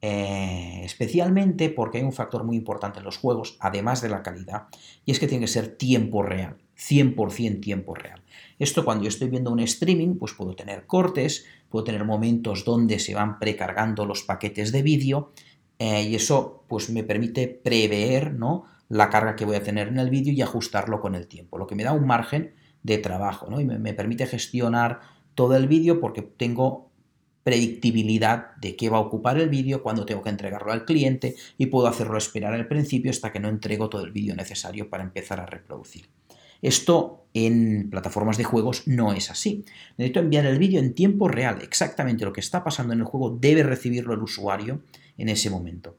Eh, 0.00 0.82
especialmente 0.84 1.70
porque 1.70 1.98
hay 1.98 2.04
un 2.04 2.12
factor 2.12 2.44
muy 2.44 2.56
importante 2.56 3.00
en 3.00 3.04
los 3.04 3.16
juegos, 3.16 3.56
además 3.58 4.00
de 4.00 4.08
la 4.08 4.22
calidad, 4.22 4.68
y 5.04 5.10
es 5.10 5.18
que 5.18 5.26
tiene 5.26 5.44
que 5.44 5.50
ser 5.50 5.76
tiempo 5.76 6.22
real, 6.22 6.56
100% 6.76 7.60
tiempo 7.60 7.96
real. 7.96 8.22
Esto 8.60 8.84
cuando 8.84 9.04
yo 9.04 9.08
estoy 9.08 9.28
viendo 9.28 9.50
un 9.50 9.58
streaming, 9.58 10.14
pues 10.16 10.34
puedo 10.34 10.54
tener 10.54 10.86
cortes, 10.86 11.46
puedo 11.68 11.84
tener 11.84 12.04
momentos 12.04 12.64
donde 12.64 13.00
se 13.00 13.14
van 13.14 13.40
precargando 13.40 14.06
los 14.06 14.22
paquetes 14.22 14.70
de 14.70 14.82
vídeo 14.82 15.32
eh, 15.80 16.04
y 16.04 16.14
eso 16.14 16.64
pues 16.68 16.90
me 16.90 17.02
permite 17.02 17.48
prever 17.48 18.34
¿no? 18.34 18.66
la 18.88 19.10
carga 19.10 19.34
que 19.34 19.44
voy 19.44 19.56
a 19.56 19.64
tener 19.64 19.88
en 19.88 19.98
el 19.98 20.10
vídeo 20.10 20.32
y 20.32 20.42
ajustarlo 20.42 21.00
con 21.00 21.16
el 21.16 21.26
tiempo, 21.26 21.58
lo 21.58 21.66
que 21.66 21.74
me 21.74 21.82
da 21.82 21.92
un 21.92 22.06
margen 22.06 22.54
de 22.88 22.98
trabajo 22.98 23.48
¿no? 23.50 23.60
y 23.60 23.64
me, 23.64 23.78
me 23.78 23.94
permite 23.94 24.26
gestionar 24.26 25.00
todo 25.34 25.56
el 25.56 25.68
vídeo 25.68 26.00
porque 26.00 26.22
tengo 26.22 26.88
predictibilidad 27.44 28.56
de 28.56 28.76
qué 28.76 28.90
va 28.90 28.98
a 28.98 29.00
ocupar 29.00 29.38
el 29.38 29.48
vídeo, 29.48 29.82
cuándo 29.82 30.04
tengo 30.04 30.22
que 30.22 30.30
entregarlo 30.30 30.72
al 30.72 30.84
cliente 30.84 31.36
y 31.56 31.66
puedo 31.66 31.86
hacerlo 31.86 32.18
esperar 32.18 32.52
al 32.52 32.68
principio 32.68 33.10
hasta 33.10 33.32
que 33.32 33.40
no 33.40 33.48
entrego 33.48 33.88
todo 33.88 34.04
el 34.04 34.12
vídeo 34.12 34.34
necesario 34.34 34.90
para 34.90 35.04
empezar 35.04 35.40
a 35.40 35.46
reproducir. 35.46 36.08
Esto 36.60 37.26
en 37.34 37.88
plataformas 37.90 38.36
de 38.36 38.44
juegos 38.44 38.86
no 38.86 39.12
es 39.12 39.30
así. 39.30 39.64
Necesito 39.96 40.20
enviar 40.20 40.44
el 40.46 40.58
vídeo 40.58 40.80
en 40.80 40.92
tiempo 40.92 41.28
real. 41.28 41.60
Exactamente 41.62 42.24
lo 42.24 42.32
que 42.32 42.40
está 42.40 42.64
pasando 42.64 42.92
en 42.92 43.00
el 43.00 43.04
juego 43.04 43.30
debe 43.30 43.62
recibirlo 43.62 44.14
el 44.14 44.22
usuario 44.22 44.82
en 45.16 45.28
ese 45.28 45.50
momento. 45.50 45.96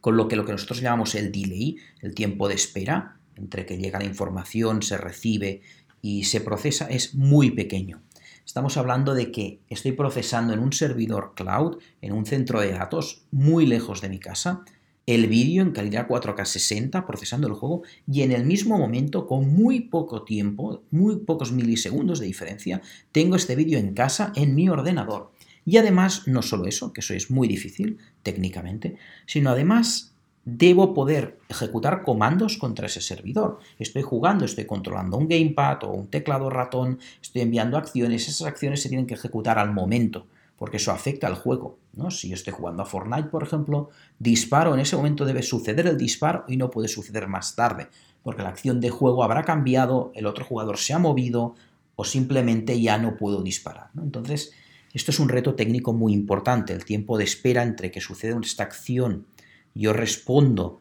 Con 0.00 0.16
lo 0.16 0.26
que 0.26 0.36
lo 0.36 0.44
que 0.44 0.52
nosotros 0.52 0.80
llamamos 0.80 1.14
el 1.14 1.30
delay, 1.30 1.76
el 2.00 2.14
tiempo 2.14 2.48
de 2.48 2.54
espera, 2.54 3.18
entre 3.36 3.66
que 3.66 3.76
llega 3.76 3.98
la 3.98 4.06
información, 4.06 4.82
se 4.82 4.96
recibe 4.96 5.62
y 6.04 6.24
se 6.24 6.42
procesa, 6.42 6.84
es 6.84 7.14
muy 7.14 7.52
pequeño. 7.52 8.02
Estamos 8.44 8.76
hablando 8.76 9.14
de 9.14 9.32
que 9.32 9.60
estoy 9.70 9.92
procesando 9.92 10.52
en 10.52 10.60
un 10.60 10.74
servidor 10.74 11.32
cloud, 11.34 11.78
en 12.02 12.12
un 12.12 12.26
centro 12.26 12.60
de 12.60 12.72
datos 12.72 13.24
muy 13.30 13.64
lejos 13.64 14.02
de 14.02 14.10
mi 14.10 14.18
casa, 14.18 14.66
el 15.06 15.28
vídeo 15.28 15.62
en 15.62 15.70
calidad 15.70 16.06
4K 16.06 16.44
60 16.44 17.06
procesando 17.06 17.48
el 17.48 17.54
juego 17.54 17.84
y 18.06 18.20
en 18.20 18.32
el 18.32 18.44
mismo 18.44 18.76
momento, 18.76 19.26
con 19.26 19.48
muy 19.54 19.80
poco 19.80 20.24
tiempo, 20.24 20.82
muy 20.90 21.16
pocos 21.20 21.52
milisegundos 21.52 22.20
de 22.20 22.26
diferencia, 22.26 22.82
tengo 23.10 23.36
este 23.36 23.56
vídeo 23.56 23.78
en 23.78 23.94
casa 23.94 24.30
en 24.36 24.54
mi 24.54 24.68
ordenador. 24.68 25.32
Y 25.64 25.78
además, 25.78 26.28
no 26.28 26.42
solo 26.42 26.66
eso, 26.66 26.92
que 26.92 27.00
eso 27.00 27.14
es 27.14 27.30
muy 27.30 27.48
difícil 27.48 27.96
técnicamente, 28.22 28.98
sino 29.24 29.48
además 29.48 30.13
debo 30.44 30.92
poder 30.92 31.38
ejecutar 31.48 32.02
comandos 32.02 32.58
contra 32.58 32.86
ese 32.86 33.00
servidor. 33.00 33.60
Estoy 33.78 34.02
jugando, 34.02 34.44
estoy 34.44 34.66
controlando 34.66 35.16
un 35.16 35.28
gamepad 35.28 35.84
o 35.84 35.90
un 35.90 36.08
teclado 36.08 36.50
ratón, 36.50 36.98
estoy 37.22 37.42
enviando 37.42 37.78
acciones, 37.78 38.28
esas 38.28 38.46
acciones 38.46 38.82
se 38.82 38.88
tienen 38.88 39.06
que 39.06 39.14
ejecutar 39.14 39.58
al 39.58 39.72
momento, 39.72 40.26
porque 40.58 40.76
eso 40.76 40.92
afecta 40.92 41.26
al 41.26 41.34
juego. 41.34 41.78
¿no? 41.94 42.10
Si 42.10 42.28
yo 42.28 42.34
estoy 42.34 42.52
jugando 42.52 42.82
a 42.82 42.86
Fortnite, 42.86 43.28
por 43.28 43.42
ejemplo, 43.42 43.90
disparo, 44.18 44.74
en 44.74 44.80
ese 44.80 44.96
momento 44.96 45.24
debe 45.24 45.42
suceder 45.42 45.86
el 45.86 45.96
disparo 45.96 46.44
y 46.46 46.56
no 46.56 46.70
puede 46.70 46.88
suceder 46.88 47.26
más 47.26 47.56
tarde, 47.56 47.88
porque 48.22 48.42
la 48.42 48.50
acción 48.50 48.80
de 48.80 48.90
juego 48.90 49.24
habrá 49.24 49.44
cambiado, 49.44 50.12
el 50.14 50.26
otro 50.26 50.44
jugador 50.44 50.78
se 50.78 50.92
ha 50.92 50.98
movido 50.98 51.54
o 51.96 52.04
simplemente 52.04 52.80
ya 52.80 52.98
no 52.98 53.16
puedo 53.16 53.42
disparar. 53.42 53.88
Entonces, 53.96 54.52
esto 54.92 55.10
es 55.10 55.20
un 55.20 55.28
reto 55.28 55.54
técnico 55.54 55.92
muy 55.92 56.12
importante, 56.12 56.72
el 56.72 56.84
tiempo 56.84 57.18
de 57.18 57.24
espera 57.24 57.62
entre 57.62 57.90
que 57.90 58.00
sucede 58.00 58.36
esta 58.42 58.64
acción 58.64 59.26
yo 59.74 59.92
respondo 59.92 60.80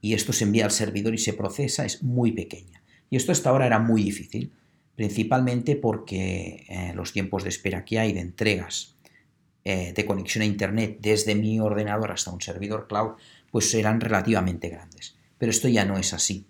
y 0.00 0.14
esto 0.14 0.32
se 0.32 0.44
envía 0.44 0.66
al 0.66 0.70
servidor 0.70 1.14
y 1.14 1.18
se 1.18 1.32
procesa 1.32 1.84
es 1.84 2.02
muy 2.02 2.32
pequeña. 2.32 2.82
Y 3.10 3.16
esto 3.16 3.32
hasta 3.32 3.50
ahora 3.50 3.66
era 3.66 3.78
muy 3.78 4.02
difícil, 4.02 4.52
principalmente 4.96 5.76
porque 5.76 6.66
eh, 6.68 6.92
los 6.94 7.12
tiempos 7.12 7.42
de 7.42 7.48
espera 7.48 7.84
que 7.84 7.98
hay 7.98 8.12
de 8.12 8.20
entregas 8.20 8.96
eh, 9.64 9.94
de 9.96 10.04
conexión 10.04 10.42
a 10.42 10.46
Internet 10.46 10.98
desde 11.00 11.34
mi 11.34 11.58
ordenador 11.58 12.12
hasta 12.12 12.30
un 12.30 12.40
servidor 12.42 12.86
cloud, 12.86 13.12
pues 13.50 13.72
eran 13.74 14.00
relativamente 14.00 14.68
grandes. 14.68 15.16
Pero 15.38 15.50
esto 15.50 15.68
ya 15.68 15.84
no 15.84 15.96
es 15.96 16.12
así. 16.12 16.46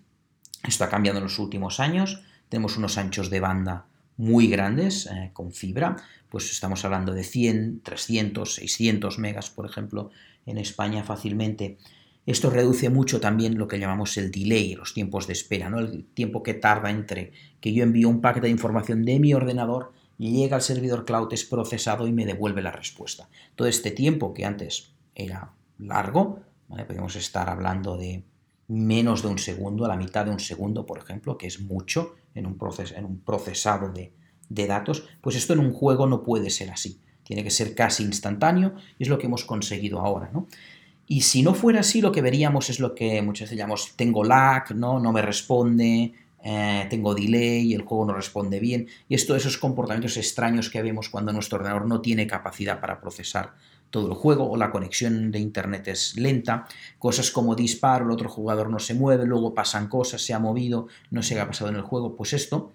Esto 0.67 0.83
ha 0.83 0.89
cambiado 0.89 1.19
en 1.19 1.23
los 1.23 1.39
últimos 1.39 1.79
años. 1.79 2.23
Tenemos 2.49 2.77
unos 2.77 2.97
anchos 2.97 3.29
de 3.29 3.39
banda 3.39 3.85
muy 4.17 4.47
grandes 4.47 5.07
eh, 5.07 5.29
con 5.33 5.51
fibra, 5.51 5.97
pues 6.29 6.51
estamos 6.51 6.83
hablando 6.85 7.13
de 7.13 7.23
100, 7.23 7.81
300, 7.83 8.55
600 8.55 9.19
megas, 9.19 9.49
por 9.49 9.65
ejemplo, 9.65 10.11
en 10.45 10.57
España 10.57 11.03
fácilmente. 11.03 11.77
Esto 12.25 12.49
reduce 12.49 12.89
mucho 12.89 13.19
también 13.19 13.57
lo 13.57 13.67
que 13.67 13.79
llamamos 13.79 14.17
el 14.17 14.31
delay, 14.31 14.73
los 14.75 14.93
tiempos 14.93 15.27
de 15.27 15.33
espera, 15.33 15.69
¿no? 15.69 15.79
el 15.79 16.05
tiempo 16.05 16.41
que 16.41 16.55
tarda 16.55 16.89
entre 16.89 17.31
que 17.59 17.73
yo 17.73 17.83
envío 17.83 18.09
un 18.09 18.21
paquete 18.21 18.47
de 18.47 18.51
información 18.51 19.05
de 19.05 19.19
mi 19.19 19.33
ordenador, 19.33 19.93
llega 20.17 20.55
al 20.55 20.61
servidor 20.61 21.05
cloud, 21.05 21.31
es 21.33 21.45
procesado 21.45 22.07
y 22.07 22.11
me 22.11 22.25
devuelve 22.25 22.61
la 22.61 22.71
respuesta. 22.71 23.29
Todo 23.55 23.67
este 23.67 23.91
tiempo 23.91 24.33
que 24.33 24.45
antes 24.45 24.91
era 25.13 25.53
largo, 25.77 26.39
podemos 26.67 27.15
estar 27.15 27.49
hablando 27.49 27.97
de 27.97 28.23
menos 28.67 29.21
de 29.21 29.27
un 29.27 29.37
segundo, 29.37 29.85
a 29.85 29.89
la 29.89 29.97
mitad 29.97 30.25
de 30.25 30.31
un 30.31 30.39
segundo, 30.39 30.85
por 30.85 30.97
ejemplo, 30.97 31.37
que 31.37 31.47
es 31.47 31.59
mucho 31.59 32.15
en 32.33 32.47
un, 32.47 32.57
en 32.95 33.05
un 33.05 33.19
procesado 33.19 33.91
de 33.91 34.67
datos, 34.67 35.07
pues 35.21 35.35
esto 35.35 35.53
en 35.53 35.59
un 35.59 35.73
juego 35.73 36.07
no 36.07 36.23
puede 36.23 36.49
ser 36.49 36.71
así. 36.71 37.01
Tiene 37.25 37.43
que 37.43 37.51
ser 37.51 37.75
casi 37.75 38.03
instantáneo 38.03 38.75
y 38.97 39.03
es 39.03 39.09
lo 39.09 39.17
que 39.17 39.25
hemos 39.25 39.43
conseguido 39.43 39.99
ahora, 39.99 40.29
¿no? 40.31 40.47
Y 41.07 41.21
si 41.21 41.43
no 41.43 41.53
fuera 41.53 41.81
así, 41.81 42.01
lo 42.01 42.11
que 42.11 42.21
veríamos 42.21 42.69
es 42.69 42.79
lo 42.79 42.95
que 42.95 43.21
muchas 43.21 43.47
veces 43.47 43.57
llamamos 43.57 43.93
tengo 43.95 44.23
lag, 44.23 44.73
¿no? 44.75 44.99
No 44.99 45.11
me 45.11 45.21
responde, 45.21 46.13
eh, 46.43 46.87
tengo 46.89 47.13
delay, 47.13 47.73
el 47.73 47.81
juego 47.81 48.05
no 48.05 48.13
responde 48.13 48.59
bien. 48.59 48.87
Y 49.09 49.15
esto, 49.15 49.35
esos 49.35 49.57
comportamientos 49.57 50.17
extraños 50.17 50.69
que 50.69 50.81
vemos 50.81 51.09
cuando 51.09 51.33
nuestro 51.33 51.57
ordenador 51.57 51.87
no 51.87 52.01
tiene 52.01 52.27
capacidad 52.27 52.79
para 52.79 53.01
procesar 53.01 53.53
todo 53.89 54.09
el 54.09 54.15
juego 54.15 54.49
o 54.49 54.57
la 54.57 54.71
conexión 54.71 55.31
de 55.31 55.39
internet 55.39 55.87
es 55.87 56.17
lenta, 56.17 56.67
cosas 56.99 57.31
como 57.31 57.55
disparo, 57.55 58.05
el 58.05 58.11
otro 58.11 58.29
jugador 58.29 58.69
no 58.69 58.79
se 58.79 58.93
mueve, 58.93 59.25
luego 59.25 59.53
pasan 59.53 59.87
cosas, 59.87 60.21
se 60.21 60.33
ha 60.33 60.39
movido, 60.39 60.87
no 61.11 61.21
qué 61.21 61.39
ha 61.39 61.47
pasado 61.47 61.69
en 61.69 61.77
el 61.77 61.81
juego, 61.81 62.15
pues 62.15 62.33
esto 62.33 62.73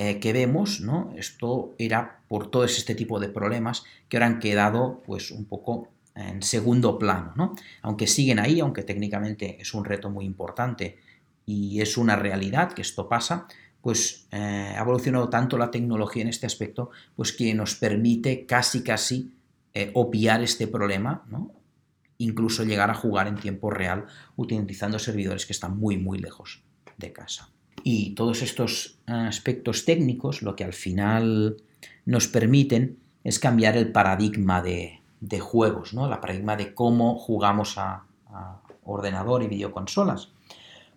eh, 0.00 0.20
que 0.20 0.32
vemos, 0.32 0.80
¿no? 0.80 1.12
Esto 1.16 1.74
era 1.76 2.20
por 2.28 2.52
todo 2.52 2.62
este 2.62 2.94
tipo 2.94 3.18
de 3.18 3.30
problemas 3.30 3.82
que 4.08 4.16
ahora 4.16 4.26
han 4.26 4.38
quedado 4.38 5.02
pues 5.04 5.32
un 5.32 5.44
poco 5.44 5.88
en 6.14 6.40
segundo 6.40 7.00
plano, 7.00 7.32
¿no? 7.34 7.56
Aunque 7.82 8.06
siguen 8.06 8.38
ahí, 8.38 8.60
aunque 8.60 8.84
técnicamente 8.84 9.60
es 9.60 9.74
un 9.74 9.84
reto 9.84 10.08
muy 10.08 10.24
importante 10.24 10.98
y 11.46 11.80
es 11.80 11.96
una 11.96 12.14
realidad 12.14 12.74
que 12.74 12.82
esto 12.82 13.08
pasa, 13.08 13.48
pues 13.80 14.28
eh, 14.30 14.72
ha 14.76 14.80
evolucionado 14.80 15.30
tanto 15.30 15.58
la 15.58 15.72
tecnología 15.72 16.22
en 16.22 16.28
este 16.28 16.46
aspecto, 16.46 16.90
pues 17.16 17.32
que 17.32 17.52
nos 17.52 17.74
permite 17.74 18.46
casi 18.46 18.84
casi 18.84 19.32
eh, 19.74 19.90
obviar 19.94 20.44
este 20.44 20.68
problema, 20.68 21.24
¿no? 21.28 21.50
incluso 22.18 22.62
llegar 22.62 22.90
a 22.90 22.94
jugar 22.94 23.26
en 23.26 23.34
tiempo 23.34 23.68
real 23.68 24.06
utilizando 24.36 25.00
servidores 25.00 25.44
que 25.44 25.54
están 25.54 25.76
muy 25.76 25.96
muy 25.96 26.20
lejos 26.20 26.62
de 26.98 27.12
casa. 27.12 27.50
Y 27.90 28.10
todos 28.10 28.42
estos 28.42 28.98
aspectos 29.06 29.86
técnicos 29.86 30.42
lo 30.42 30.54
que 30.56 30.62
al 30.62 30.74
final 30.74 31.56
nos 32.04 32.28
permiten 32.28 32.98
es 33.24 33.38
cambiar 33.38 33.78
el 33.78 33.92
paradigma 33.92 34.60
de, 34.60 35.00
juegos, 35.40 35.94
¿no? 35.94 36.06
la 36.06 36.20
paradigma 36.20 36.54
de 36.56 36.74
cómo 36.74 37.18
jugamos 37.18 37.78
a, 37.78 38.04
ordenador 38.84 39.42
y 39.42 39.46
videoconsolas. 39.46 40.32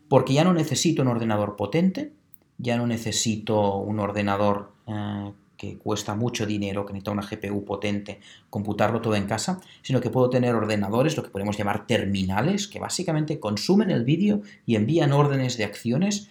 Porque 0.10 0.34
ya 0.34 0.44
no 0.44 0.54
necesito 0.54 1.02
un 1.04 1.08
ordenador 1.08 1.56
potente, 1.56 2.12
ya 2.58 2.76
no 2.76 2.86
necesito 2.86 3.78
un 3.78 4.02
ordenador 4.02 4.74
eh, 4.86 5.32
que 5.56 5.78
cuesta 5.78 6.14
mucho 6.14 6.46
dinero, 6.46 6.86
que 6.86 6.92
necesita 6.92 7.12
una 7.12 7.26
GPU 7.26 7.64
potente, 7.64 8.20
computarlo 8.50 9.00
todo 9.00 9.16
en 9.16 9.28
casa, 9.28 9.62
sino 9.82 10.02
que 10.02 10.10
puedo 10.10 10.30
tener 10.30 10.56
ordenadores, 10.56 11.16
lo 11.16 11.24
que 11.24 11.30
podemos 11.30 11.58
llamar 11.58 11.88
terminales, 11.88 12.68
que 12.68 12.82
básicamente 12.82 13.40
consumen 13.40 13.92
el 13.92 14.04
vídeo 14.04 14.42
y 14.66 14.76
envían 14.76 15.14
órdenes 15.14 15.56
de 15.56 15.64
acciones 15.64 16.30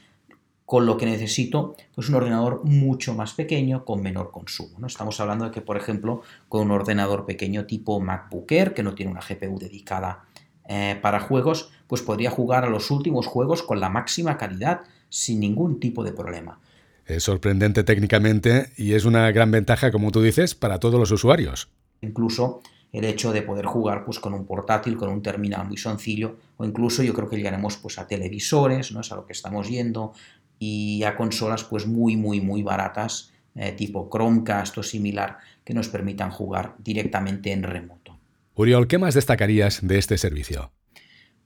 con 0.70 0.86
lo 0.86 0.96
que 0.96 1.04
necesito 1.04 1.74
pues 1.96 2.10
un 2.10 2.14
ordenador 2.14 2.64
mucho 2.64 3.12
más 3.12 3.32
pequeño 3.32 3.84
con 3.84 4.02
menor 4.02 4.30
consumo. 4.30 4.78
¿no? 4.78 4.86
Estamos 4.86 5.18
hablando 5.18 5.46
de 5.46 5.50
que, 5.50 5.60
por 5.60 5.76
ejemplo, 5.76 6.22
con 6.48 6.62
un 6.62 6.70
ordenador 6.70 7.26
pequeño 7.26 7.66
tipo 7.66 7.98
MacBook 7.98 8.52
Air, 8.52 8.72
que 8.72 8.84
no 8.84 8.94
tiene 8.94 9.10
una 9.10 9.20
GPU 9.20 9.58
dedicada 9.58 10.26
eh, 10.68 10.96
para 11.02 11.18
juegos, 11.18 11.72
pues 11.88 12.02
podría 12.02 12.30
jugar 12.30 12.64
a 12.64 12.70
los 12.70 12.92
últimos 12.92 13.26
juegos 13.26 13.64
con 13.64 13.80
la 13.80 13.88
máxima 13.88 14.38
calidad 14.38 14.82
sin 15.08 15.40
ningún 15.40 15.80
tipo 15.80 16.04
de 16.04 16.12
problema. 16.12 16.60
Es 17.04 17.24
sorprendente 17.24 17.82
técnicamente 17.82 18.70
y 18.76 18.92
es 18.92 19.04
una 19.04 19.28
gran 19.32 19.50
ventaja, 19.50 19.90
como 19.90 20.12
tú 20.12 20.22
dices, 20.22 20.54
para 20.54 20.78
todos 20.78 21.00
los 21.00 21.10
usuarios. 21.10 21.68
Incluso 22.00 22.62
el 22.92 23.04
hecho 23.04 23.32
de 23.32 23.42
poder 23.42 23.66
jugar 23.66 24.04
pues, 24.04 24.18
con 24.18 24.34
un 24.34 24.46
portátil, 24.46 24.96
con 24.96 25.10
un 25.10 25.22
terminal 25.22 25.66
muy 25.66 25.76
sencillo, 25.76 26.36
o 26.56 26.64
incluso 26.64 27.02
yo 27.02 27.14
creo 27.14 27.28
que 27.28 27.36
llegaremos 27.36 27.76
pues, 27.76 27.98
a 27.98 28.06
televisores, 28.06 28.92
¿no? 28.92 29.00
es 29.00 29.12
a 29.12 29.16
lo 29.16 29.26
que 29.26 29.32
estamos 29.32 29.68
yendo, 29.68 30.12
y 30.60 31.02
a 31.04 31.16
consolas 31.16 31.64
pues 31.64 31.86
muy, 31.86 32.16
muy, 32.16 32.40
muy 32.40 32.62
baratas, 32.62 33.32
eh, 33.56 33.72
tipo 33.72 34.08
Chromecast 34.12 34.78
o 34.78 34.82
similar, 34.82 35.38
que 35.64 35.74
nos 35.74 35.88
permitan 35.88 36.30
jugar 36.30 36.76
directamente 36.78 37.50
en 37.50 37.64
remoto. 37.64 38.20
Uriol, 38.54 38.86
¿qué 38.86 38.98
más 38.98 39.14
destacarías 39.14 39.80
de 39.82 39.98
este 39.98 40.18
servicio? 40.18 40.70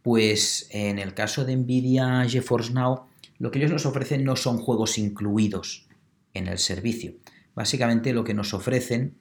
Pues 0.03 0.69
en 0.73 0.99
el 0.99 1.15
caso 1.15 1.45
de 1.45 1.57
Nvidia 1.57 2.27
GeForce 2.29 2.73
Now, 2.73 3.07
lo 3.39 3.51
que 3.51 3.61
ellos 3.61 3.71
nos 3.71 3.87
ofrecen 3.87 4.25
no 4.25 4.37
son 4.37 4.59
juegos 4.59 4.99
incluidos 4.99 5.87
en 6.35 6.49
el 6.49 6.59
servicio. 6.59 7.15
Básicamente 7.55 8.13
lo 8.13 8.25
que 8.25 8.35
nos 8.35 8.53
ofrecen 8.53 9.17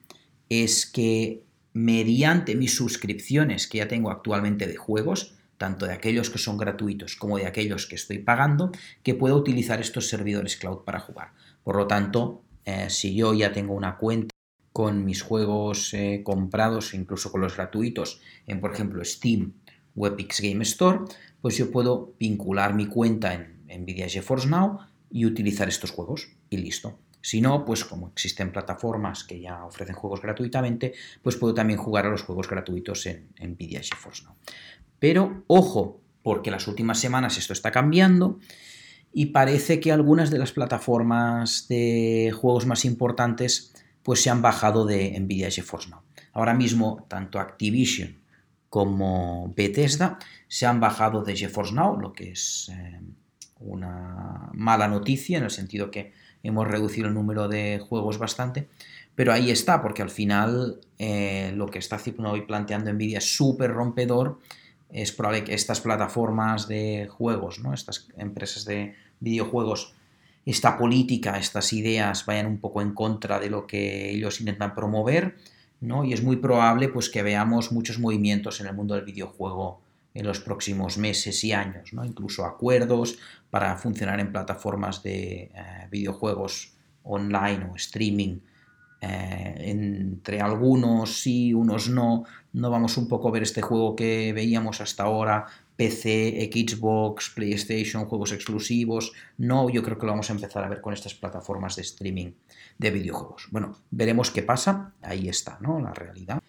es 0.48 0.86
que 0.86 1.44
mediante 1.72 2.56
mis 2.56 2.74
suscripciones 2.74 3.68
que 3.68 3.78
ya 3.78 3.88
tengo 3.88 4.10
actualmente 4.10 4.66
de 4.66 4.76
juegos, 4.76 5.34
tanto 5.64 5.86
de 5.86 5.94
aquellos 5.94 6.28
que 6.28 6.36
son 6.36 6.58
gratuitos 6.58 7.16
como 7.16 7.38
de 7.38 7.46
aquellos 7.46 7.86
que 7.86 7.94
estoy 7.94 8.18
pagando, 8.18 8.70
que 9.02 9.14
pueda 9.14 9.34
utilizar 9.34 9.80
estos 9.80 10.10
servidores 10.10 10.58
cloud 10.58 10.84
para 10.84 11.00
jugar. 11.00 11.32
Por 11.62 11.76
lo 11.76 11.86
tanto, 11.86 12.42
eh, 12.66 12.90
si 12.90 13.14
yo 13.14 13.32
ya 13.32 13.50
tengo 13.50 13.72
una 13.72 13.96
cuenta 13.96 14.28
con 14.74 15.06
mis 15.06 15.22
juegos 15.22 15.94
eh, 15.94 16.20
comprados, 16.22 16.92
incluso 16.92 17.32
con 17.32 17.40
los 17.40 17.56
gratuitos, 17.56 18.20
en 18.46 18.60
por 18.60 18.74
ejemplo 18.74 19.02
Steam 19.06 19.54
o 19.96 20.06
Epic 20.06 20.38
Game 20.42 20.62
Store, 20.64 20.98
pues 21.40 21.56
yo 21.56 21.70
puedo 21.70 22.12
vincular 22.20 22.74
mi 22.74 22.84
cuenta 22.84 23.32
en 23.32 23.64
Nvidia 23.66 24.06
GeForce 24.06 24.48
Now 24.48 24.80
y 25.10 25.24
utilizar 25.24 25.66
estos 25.66 25.92
juegos 25.92 26.28
y 26.50 26.58
listo. 26.58 26.98
Si 27.22 27.40
no, 27.40 27.64
pues 27.64 27.86
como 27.86 28.08
existen 28.08 28.52
plataformas 28.52 29.24
que 29.24 29.40
ya 29.40 29.64
ofrecen 29.64 29.94
juegos 29.94 30.20
gratuitamente, 30.20 30.92
pues 31.22 31.36
puedo 31.36 31.54
también 31.54 31.78
jugar 31.78 32.04
a 32.04 32.10
los 32.10 32.22
juegos 32.22 32.50
gratuitos 32.50 33.06
en 33.06 33.30
Nvidia 33.40 33.80
GeForce 33.80 34.24
Now. 34.24 34.34
Pero 35.04 35.44
ojo, 35.48 36.00
porque 36.22 36.50
las 36.50 36.66
últimas 36.66 36.98
semanas 36.98 37.36
esto 37.36 37.52
está 37.52 37.70
cambiando 37.70 38.38
y 39.12 39.26
parece 39.26 39.78
que 39.78 39.92
algunas 39.92 40.30
de 40.30 40.38
las 40.38 40.52
plataformas 40.52 41.68
de 41.68 42.32
juegos 42.34 42.64
más 42.64 42.86
importantes 42.86 43.74
pues 44.02 44.22
se 44.22 44.30
han 44.30 44.40
bajado 44.40 44.86
de 44.86 45.20
Nvidia 45.20 45.50
GeForce 45.50 45.90
Now. 45.90 46.00
Ahora 46.32 46.54
mismo 46.54 47.04
tanto 47.06 47.38
Activision 47.38 48.16
como 48.70 49.52
Bethesda 49.54 50.18
se 50.48 50.64
han 50.64 50.80
bajado 50.80 51.22
de 51.22 51.36
GeForce 51.36 51.74
Now, 51.74 52.00
lo 52.00 52.14
que 52.14 52.30
es 52.30 52.70
eh, 52.72 53.02
una 53.60 54.48
mala 54.54 54.88
noticia 54.88 55.36
en 55.36 55.44
el 55.44 55.50
sentido 55.50 55.90
que 55.90 56.14
hemos 56.42 56.66
reducido 56.66 57.08
el 57.08 57.12
número 57.12 57.46
de 57.46 57.78
juegos 57.78 58.16
bastante, 58.16 58.70
pero 59.14 59.34
ahí 59.34 59.50
está, 59.50 59.82
porque 59.82 60.00
al 60.00 60.08
final 60.08 60.80
eh, 60.98 61.52
lo 61.54 61.66
que 61.66 61.78
está 61.78 62.00
hoy 62.24 62.40
planteando 62.46 62.90
Nvidia 62.90 63.18
es 63.18 63.36
súper 63.36 63.70
rompedor. 63.70 64.40
Es 64.90 65.12
probable 65.12 65.44
que 65.44 65.54
estas 65.54 65.80
plataformas 65.80 66.68
de 66.68 67.08
juegos, 67.10 67.58
¿no? 67.58 67.74
estas 67.74 68.08
empresas 68.16 68.64
de 68.64 68.94
videojuegos, 69.20 69.94
esta 70.46 70.76
política, 70.76 71.38
estas 71.38 71.72
ideas 71.72 72.26
vayan 72.26 72.46
un 72.46 72.58
poco 72.58 72.82
en 72.82 72.92
contra 72.92 73.40
de 73.40 73.50
lo 73.50 73.66
que 73.66 74.10
ellos 74.10 74.40
intentan 74.40 74.74
promover, 74.74 75.36
¿no? 75.80 76.04
Y 76.04 76.12
es 76.12 76.22
muy 76.22 76.36
probable 76.36 76.88
pues, 76.88 77.08
que 77.08 77.22
veamos 77.22 77.72
muchos 77.72 77.98
movimientos 77.98 78.60
en 78.60 78.66
el 78.66 78.74
mundo 78.74 78.94
del 78.94 79.04
videojuego 79.04 79.80
en 80.14 80.26
los 80.26 80.40
próximos 80.40 80.96
meses 80.96 81.42
y 81.42 81.52
años, 81.52 81.92
¿no? 81.92 82.04
incluso 82.04 82.44
acuerdos 82.44 83.18
para 83.50 83.76
funcionar 83.76 84.20
en 84.20 84.30
plataformas 84.30 85.02
de 85.02 85.50
eh, 85.52 85.88
videojuegos 85.90 86.72
online 87.02 87.68
o 87.70 87.74
streaming. 87.74 88.38
Eh, 89.04 89.70
entre 89.70 90.40
algunos 90.40 91.20
sí, 91.20 91.52
unos 91.52 91.88
no. 91.88 92.24
No 92.52 92.70
vamos 92.70 92.96
un 92.96 93.08
poco 93.08 93.28
a 93.28 93.32
ver 93.32 93.42
este 93.42 93.62
juego 93.62 93.96
que 93.96 94.32
veíamos 94.32 94.80
hasta 94.80 95.02
ahora, 95.02 95.46
PC, 95.76 96.50
Xbox, 96.52 97.30
PlayStation, 97.30 98.04
juegos 98.06 98.32
exclusivos. 98.32 99.12
No, 99.38 99.68
yo 99.68 99.82
creo 99.82 99.98
que 99.98 100.06
lo 100.06 100.12
vamos 100.12 100.30
a 100.30 100.34
empezar 100.34 100.64
a 100.64 100.68
ver 100.68 100.80
con 100.80 100.94
estas 100.94 101.14
plataformas 101.14 101.76
de 101.76 101.82
streaming 101.82 102.32
de 102.78 102.90
videojuegos. 102.90 103.48
Bueno, 103.50 103.76
veremos 103.90 104.30
qué 104.30 104.42
pasa. 104.42 104.92
Ahí 105.02 105.28
está, 105.28 105.58
¿no? 105.60 105.80
La 105.80 105.92
realidad. 105.92 106.40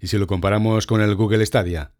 ¿Y 0.00 0.08
si 0.08 0.18
lo 0.18 0.26
comparamos 0.26 0.86
con 0.86 1.00
el 1.00 1.14
Google 1.14 1.46
Stadia? 1.46 1.92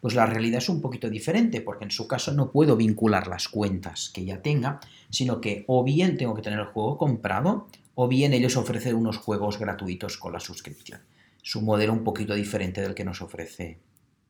pues 0.00 0.14
la 0.14 0.26
realidad 0.26 0.58
es 0.58 0.68
un 0.68 0.80
poquito 0.80 1.10
diferente, 1.10 1.60
porque 1.60 1.84
en 1.84 1.90
su 1.90 2.06
caso 2.06 2.32
no 2.32 2.52
puedo 2.52 2.76
vincular 2.76 3.26
las 3.26 3.48
cuentas 3.48 4.10
que 4.14 4.24
ya 4.24 4.40
tenga, 4.42 4.80
sino 5.10 5.40
que 5.40 5.64
o 5.66 5.82
bien 5.82 6.16
tengo 6.16 6.34
que 6.34 6.42
tener 6.42 6.60
el 6.60 6.66
juego 6.66 6.96
comprado, 6.96 7.66
o 8.00 8.06
bien 8.06 8.32
ellos 8.32 8.56
ofrecen 8.56 8.94
unos 8.94 9.16
juegos 9.16 9.58
gratuitos 9.58 10.18
con 10.18 10.32
la 10.32 10.38
suscripción. 10.38 11.00
Es 11.42 11.56
un 11.56 11.64
modelo 11.64 11.92
un 11.92 12.04
poquito 12.04 12.32
diferente 12.36 12.80
del 12.80 12.94
que 12.94 13.04
nos 13.04 13.20
ofrece 13.22 13.80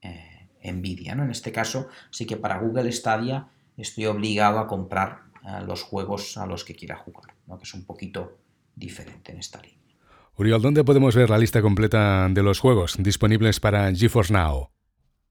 eh, 0.01 0.73
Nvidia. 0.73 1.15
¿no? 1.15 1.25
En 1.25 1.31
este 1.31 1.53
caso, 1.53 1.89
sí 2.11 2.25
que 2.25 2.39
para 2.39 2.61
Google 2.61 2.91
Stadia 2.91 3.49
estoy 3.77 4.07
obligado 4.07 4.59
a 4.59 4.67
comprar 4.67 5.25
eh, 5.45 5.63
los 5.67 5.83
juegos 5.83 6.39
a 6.39 6.47
los 6.47 6.65
que 6.65 6.75
quiera 6.75 6.97
jugar, 6.97 7.35
¿no? 7.47 7.59
que 7.59 7.65
es 7.65 7.75
un 7.75 7.85
poquito 7.85 8.39
diferente 8.75 9.33
en 9.33 9.39
esta 9.39 9.61
línea. 9.61 9.77
Uriol, 10.39 10.63
¿dónde 10.63 10.83
podemos 10.83 11.15
ver 11.15 11.29
la 11.29 11.37
lista 11.37 11.61
completa 11.61 12.27
de 12.31 12.43
los 12.43 12.61
juegos 12.61 12.97
disponibles 12.99 13.61
para 13.61 13.95
GeForce 13.95 14.33
Now? 14.33 14.71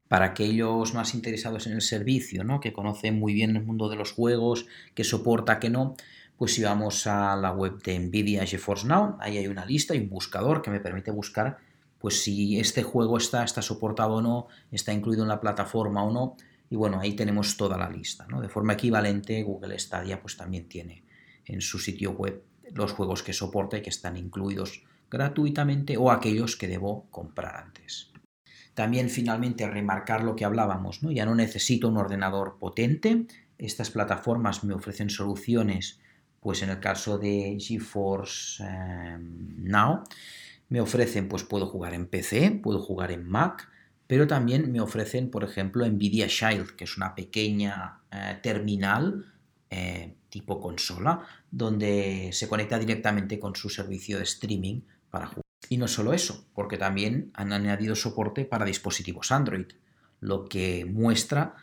para 0.07 0.27
aquellos 0.27 0.93
más 0.93 1.13
interesados 1.15 1.67
en 1.67 1.73
el 1.73 1.81
servicio, 1.81 2.45
¿no? 2.45 2.61
que 2.61 2.71
conocen 2.71 3.19
muy 3.19 3.33
bien 3.33 3.57
el 3.57 3.65
mundo 3.65 3.89
de 3.89 3.97
los 3.97 4.13
juegos, 4.13 4.65
que 4.93 5.03
soporta, 5.03 5.59
que 5.59 5.69
no, 5.69 5.97
pues 6.37 6.53
si 6.53 6.63
vamos 6.63 7.07
a 7.07 7.35
la 7.35 7.51
web 7.51 7.81
de 7.81 7.99
Nvidia 7.99 8.45
GeForce 8.45 8.87
Now, 8.87 9.17
ahí 9.19 9.37
hay 9.37 9.47
una 9.47 9.65
lista 9.65 9.95
y 9.95 9.99
un 9.99 10.09
buscador 10.09 10.61
que 10.61 10.71
me 10.71 10.79
permite 10.79 11.11
buscar 11.11 11.57
pues 11.99 12.21
si 12.21 12.59
este 12.59 12.83
juego 12.83 13.17
está, 13.17 13.43
está 13.43 13.61
soportado 13.61 14.15
o 14.15 14.21
no, 14.21 14.47
está 14.71 14.93
incluido 14.93 15.23
en 15.23 15.29
la 15.29 15.41
plataforma 15.41 16.03
o 16.03 16.11
no, 16.11 16.37
y 16.69 16.75
bueno, 16.75 16.99
ahí 16.99 17.13
tenemos 17.13 17.57
toda 17.57 17.77
la 17.77 17.89
lista. 17.89 18.27
¿no? 18.27 18.41
De 18.41 18.49
forma 18.49 18.73
equivalente, 18.73 19.41
Google 19.43 19.79
Stadia 19.79 20.21
pues 20.21 20.37
también 20.37 20.67
tiene 20.67 21.03
en 21.45 21.61
su 21.61 21.79
sitio 21.79 22.11
web 22.11 22.43
los 22.73 22.91
juegos 22.91 23.23
que 23.23 23.33
soporta 23.33 23.77
y 23.77 23.81
que 23.81 23.89
están 23.89 24.17
incluidos 24.17 24.83
gratuitamente 25.09 25.97
o 25.97 26.11
aquellos 26.11 26.55
que 26.55 26.67
debo 26.67 27.07
comprar 27.09 27.55
antes. 27.55 28.11
También 28.73 29.09
finalmente 29.09 29.67
remarcar 29.67 30.23
lo 30.23 30.35
que 30.35 30.45
hablábamos, 30.45 31.01
¿no? 31.01 31.11
ya 31.11 31.25
no 31.25 31.33
necesito 31.33 31.87
un 31.87 31.97
ordenador 31.97 32.57
potente, 32.59 33.25
estas 33.57 33.89
plataformas 33.89 34.63
me 34.63 34.75
ofrecen 34.75 35.09
soluciones, 35.09 35.99
pues 36.39 36.61
en 36.61 36.69
el 36.69 36.79
caso 36.79 37.17
de 37.17 37.57
GeForce 37.59 38.63
em, 38.63 39.63
Now, 39.63 40.03
me 40.69 40.81
ofrecen, 40.81 41.27
pues 41.27 41.43
puedo 41.43 41.67
jugar 41.67 41.93
en 41.93 42.07
PC, 42.07 42.59
puedo 42.61 42.79
jugar 42.79 43.11
en 43.11 43.27
Mac, 43.27 43.69
pero 44.07 44.27
también 44.27 44.71
me 44.71 44.81
ofrecen, 44.81 45.29
por 45.29 45.43
ejemplo, 45.43 45.85
Nvidia 45.85 46.27
Shield, 46.27 46.75
que 46.75 46.85
es 46.85 46.97
una 46.97 47.15
pequeña 47.15 47.99
eh, 48.11 48.37
terminal 48.41 49.25
eh, 49.69 50.15
tipo 50.29 50.61
consola, 50.61 51.25
donde 51.51 52.29
se 52.33 52.47
conecta 52.47 52.79
directamente 52.79 53.39
con 53.39 53.55
su 53.55 53.69
servicio 53.69 54.17
de 54.17 54.23
streaming 54.23 54.81
para 55.09 55.27
jugar. 55.27 55.43
Y 55.69 55.77
no 55.77 55.87
solo 55.87 56.13
eso, 56.13 56.47
porque 56.53 56.77
también 56.77 57.31
han 57.33 57.51
añadido 57.51 57.95
soporte 57.95 58.45
para 58.45 58.65
dispositivos 58.65 59.31
Android, 59.31 59.67
lo 60.19 60.45
que 60.45 60.85
muestra 60.85 61.55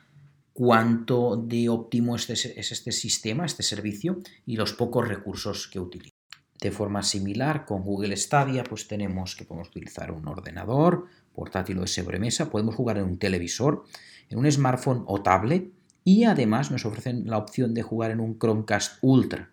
cuánto 0.55 1.37
de 1.37 1.69
óptimo 1.69 2.17
es 2.17 2.31
este 2.31 2.93
sistema, 2.93 3.45
este 3.45 3.63
servicio 3.63 4.21
y 4.47 4.57
los 4.57 4.73
pocos 4.73 5.07
recursos 5.07 5.69
que 5.69 5.81
utiliza. 5.81 6.15
De 6.61 6.71
forma 6.71 7.03
similar, 7.03 7.67
con 7.67 7.83
Google 7.83 8.17
Stadia, 8.17 8.65
pues 8.65 8.89
tenemos 8.89 9.35
que 9.37 9.45
podemos 9.45 9.69
utilizar 9.69 10.13
un 10.13 10.27
ordenador, 10.29 11.07
portátil 11.35 11.79
o 11.79 11.81
de 11.83 11.89
sobremesa, 11.89 12.49
podemos 12.49 12.77
jugar 12.77 12.97
en 12.97 13.05
un 13.05 13.19
televisor, 13.19 13.85
en 14.31 14.39
un 14.39 14.51
smartphone 14.51 15.03
o 15.07 15.21
tablet 15.21 15.73
y 16.05 16.25
además 16.25 16.71
nos 16.71 16.87
ofrecen 16.87 17.27
la 17.27 17.39
opción 17.39 17.75
de 17.75 17.83
jugar 17.83 18.13
en 18.13 18.21
un 18.21 18.39
Chromecast 18.39 18.99
Ultra, 19.03 19.51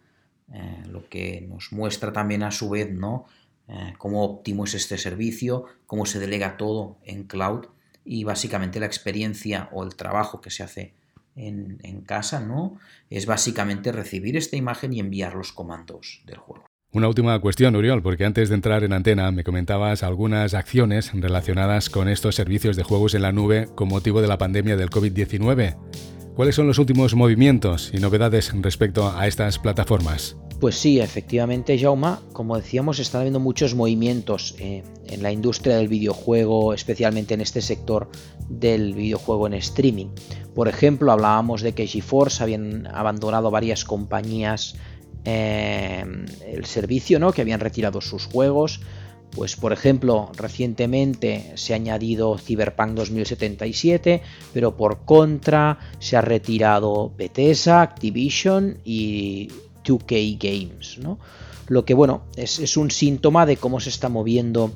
eh, 0.54 0.84
lo 0.88 1.10
que 1.10 1.42
nos 1.50 1.74
muestra 1.74 2.14
también 2.14 2.44
a 2.44 2.52
su 2.52 2.70
vez 2.70 2.92
¿no? 2.92 3.26
Eh, 3.68 3.94
cómo 3.98 4.24
óptimo 4.24 4.66
es 4.66 4.76
este 4.76 4.98
servicio, 4.98 5.66
cómo 5.88 6.06
se 6.06 6.20
delega 6.20 6.58
todo 6.58 7.00
en 7.04 7.24
cloud 7.24 7.66
y 8.04 8.24
básicamente 8.24 8.80
la 8.80 8.86
experiencia 8.86 9.70
o 9.72 9.84
el 9.84 9.96
trabajo 9.96 10.42
que 10.42 10.50
se 10.50 10.64
hace 10.64 10.94
en, 11.36 11.80
en 11.84 12.02
casa, 12.02 12.40
¿no? 12.40 12.80
Es 13.10 13.26
básicamente 13.26 13.92
recibir 13.92 14.38
esta 14.38 14.56
imagen 14.56 14.94
y 14.94 15.00
enviar 15.00 15.36
los 15.36 15.52
comandos 15.52 16.22
del 16.26 16.38
juego. 16.38 16.66
Una 16.94 17.08
última 17.08 17.40
cuestión, 17.40 17.78
Uriol, 17.78 18.04
porque 18.04 18.26
antes 18.26 18.50
de 18.50 18.56
entrar 18.56 18.84
en 18.84 18.92
antena 18.92 19.32
me 19.32 19.46
comentabas 19.46 20.04
algunas 20.04 20.54
acciones 20.54 21.12
relacionadas 21.14 21.90
con 21.90 22.10
estos 22.10 22.36
servicios 22.36 22.76
de 22.76 22.84
juegos 22.84 23.16
en 23.16 23.22
la 23.22 23.32
nube 23.32 23.70
con 23.76 23.88
motivo 23.88 24.22
de 24.22 24.28
la 24.28 24.38
pandemia 24.38 24.76
del 24.76 24.90
COVID-19. 24.90 25.78
¿Cuáles 26.36 26.56
son 26.56 26.66
los 26.66 26.80
últimos 26.80 27.14
movimientos 27.14 27.92
y 27.94 27.98
novedades 27.98 28.52
respecto 28.62 29.12
a 29.12 29.28
estas 29.28 29.60
plataformas? 29.60 30.38
Pues 30.62 30.76
sí, 30.76 31.00
efectivamente, 31.00 31.78
Jauma, 31.78 32.22
como 32.32 32.56
decíamos, 32.56 33.00
están 33.00 33.22
habiendo 33.22 33.40
muchos 33.40 33.76
movimientos 33.76 34.56
eh, 34.60 34.84
en 35.08 35.24
la 35.24 35.32
industria 35.32 35.76
del 35.76 35.88
videojuego, 35.88 36.74
especialmente 36.74 37.34
en 37.34 37.42
este 37.42 37.62
sector 37.62 38.10
del 38.48 38.94
videojuego 38.94 39.48
en 39.48 39.56
streaming. 39.56 40.08
Por 40.56 40.68
ejemplo, 40.68 41.12
hablábamos 41.12 41.64
de 41.64 41.74
que 41.74 41.88
GeForce 41.88 42.44
habían 42.44 42.88
abandonado 42.88 43.52
varias 43.52 43.84
compañías 43.84 44.76
eh, 45.26 46.06
el 46.48 46.66
servicio, 46.66 47.20
¿no? 47.20 47.34
Que 47.34 47.42
habían 47.42 47.60
retirado 47.60 48.00
sus 48.00 48.26
juegos. 48.26 48.82
Pues 49.36 49.56
por 49.56 49.72
ejemplo, 49.72 50.32
recientemente 50.36 51.54
se 51.56 51.74
ha 51.74 51.78
añadido 51.78 52.38
Cyberpunk 52.38 52.92
2077, 52.92 54.22
pero 54.54 54.76
por 54.76 55.06
contra 55.06 55.80
se 56.00 56.18
ha 56.18 56.22
retirado 56.22 57.14
Bethesda, 57.18 57.82
Activision 57.82 58.80
y 58.84 59.48
2K 59.86 60.38
Games, 60.38 60.98
¿no? 60.98 61.18
Lo 61.68 61.86
que, 61.86 61.94
bueno, 61.94 62.24
es, 62.36 62.76
un 62.76 62.92
síntoma 62.92 63.46
de 63.46 63.56
cómo 63.56 63.80
se 63.80 63.90
está 63.90 64.10
moviendo 64.10 64.74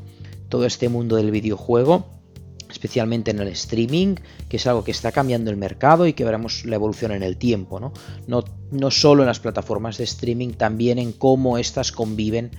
todo 0.48 0.66
este 0.66 0.88
mundo 0.88 1.18
del 1.18 1.32
videojuego, 1.32 2.06
especialmente 2.70 3.32
en 3.32 3.40
el 3.40 3.50
streaming, 3.50 4.16
que 4.48 4.56
es 4.56 4.68
algo 4.68 4.86
que 4.86 4.92
está 4.92 5.12
cambiando 5.12 5.52
el 5.52 5.58
mercado 5.58 6.08
y 6.08 6.14
que 6.14 6.24
veremos 6.24 6.64
la 6.64 6.76
evolución 6.76 7.12
en 7.12 7.24
el 7.24 7.36
tiempo, 7.36 7.82
¿no? 7.82 7.92
No, 8.28 8.46
no 8.72 8.92
solo 8.92 9.24
en 9.24 9.28
las 9.28 9.42
plataformas 9.42 9.98
de 9.98 10.06
streaming, 10.06 10.52
también 10.52 10.98
en 10.98 11.12
cómo 11.12 11.58
estas 11.58 11.92
conviven 11.92 12.52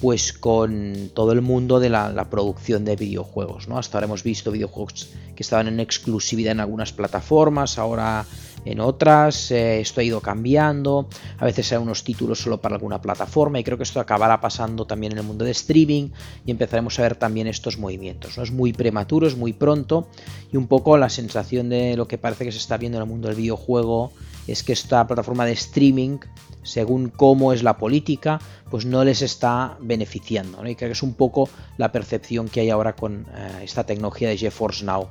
pues 0.00 0.32
con 0.32 1.10
todo 1.14 1.32
el 1.32 1.40
mundo 1.40 1.80
de 1.80 1.88
la, 1.88 2.28
producción 2.30 2.84
de 2.84 2.96
videojuegos. 2.96 3.68
¿no? 3.68 3.78
Hasta 3.78 3.98
ahora 3.98 4.06
hemos 4.06 4.22
visto 4.22 4.50
videojuegos 4.50 5.10
que 5.34 5.42
estaban 5.42 5.68
en 5.68 5.80
exclusividad 5.80 6.52
en 6.52 6.60
algunas 6.60 6.92
plataformas, 6.92 7.78
ahora 7.78 8.24
en 8.64 8.80
otras, 8.80 9.50
eh, 9.50 9.80
esto 9.80 10.00
ha 10.00 10.04
ido 10.04 10.20
cambiando, 10.20 11.08
a 11.38 11.44
veces 11.44 11.70
hay 11.72 11.78
unos 11.78 12.02
títulos 12.02 12.40
solo 12.40 12.60
para 12.60 12.76
alguna 12.76 13.00
plataforma 13.00 13.58
y 13.58 13.64
creo 13.64 13.76
que 13.76 13.82
esto 13.82 14.00
acabará 14.00 14.40
pasando 14.40 14.86
también 14.86 15.12
en 15.12 15.18
el 15.18 15.24
mundo 15.24 15.44
de 15.44 15.50
streaming 15.50 16.08
y 16.46 16.50
empezaremos 16.50 16.98
a 16.98 17.02
ver 17.02 17.16
también 17.16 17.46
estos 17.46 17.78
movimientos. 17.78 18.38
¿no? 18.38 18.42
Es 18.42 18.50
muy 18.50 18.72
prematuro, 18.72 19.26
es 19.26 19.36
muy 19.36 19.52
pronto 19.52 20.08
y 20.52 20.56
un 20.56 20.66
poco 20.66 20.96
la 20.96 21.10
sensación 21.10 21.68
de 21.68 21.96
lo 21.96 22.08
que 22.08 22.16
parece 22.16 22.44
que 22.44 22.52
se 22.52 22.58
está 22.58 22.78
viendo 22.78 22.98
en 22.98 23.02
el 23.02 23.08
mundo 23.08 23.28
del 23.28 23.36
videojuego 23.36 24.12
es 24.46 24.62
que 24.62 24.72
esta 24.72 25.06
plataforma 25.06 25.46
de 25.46 25.52
streaming, 25.52 26.18
según 26.64 27.10
cómo 27.10 27.52
es 27.52 27.62
la 27.62 27.78
política, 27.78 28.40
pues 28.70 28.84
no 28.84 29.04
les 29.04 29.22
está 29.22 29.76
beneficiando. 29.80 30.66
Y 30.66 30.74
creo 30.74 30.88
que 30.88 30.92
es 30.94 31.02
un 31.02 31.14
poco 31.14 31.48
la 31.76 31.92
percepción 31.92 32.48
que 32.48 32.60
hay 32.60 32.70
ahora 32.70 32.96
con 32.96 33.26
eh, 33.34 33.60
esta 33.62 33.84
tecnología 33.84 34.28
de 34.28 34.36
GeForce 34.36 34.84
Now 34.84 35.08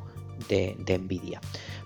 de, 0.50 1.00
Nvidia. 1.00 1.39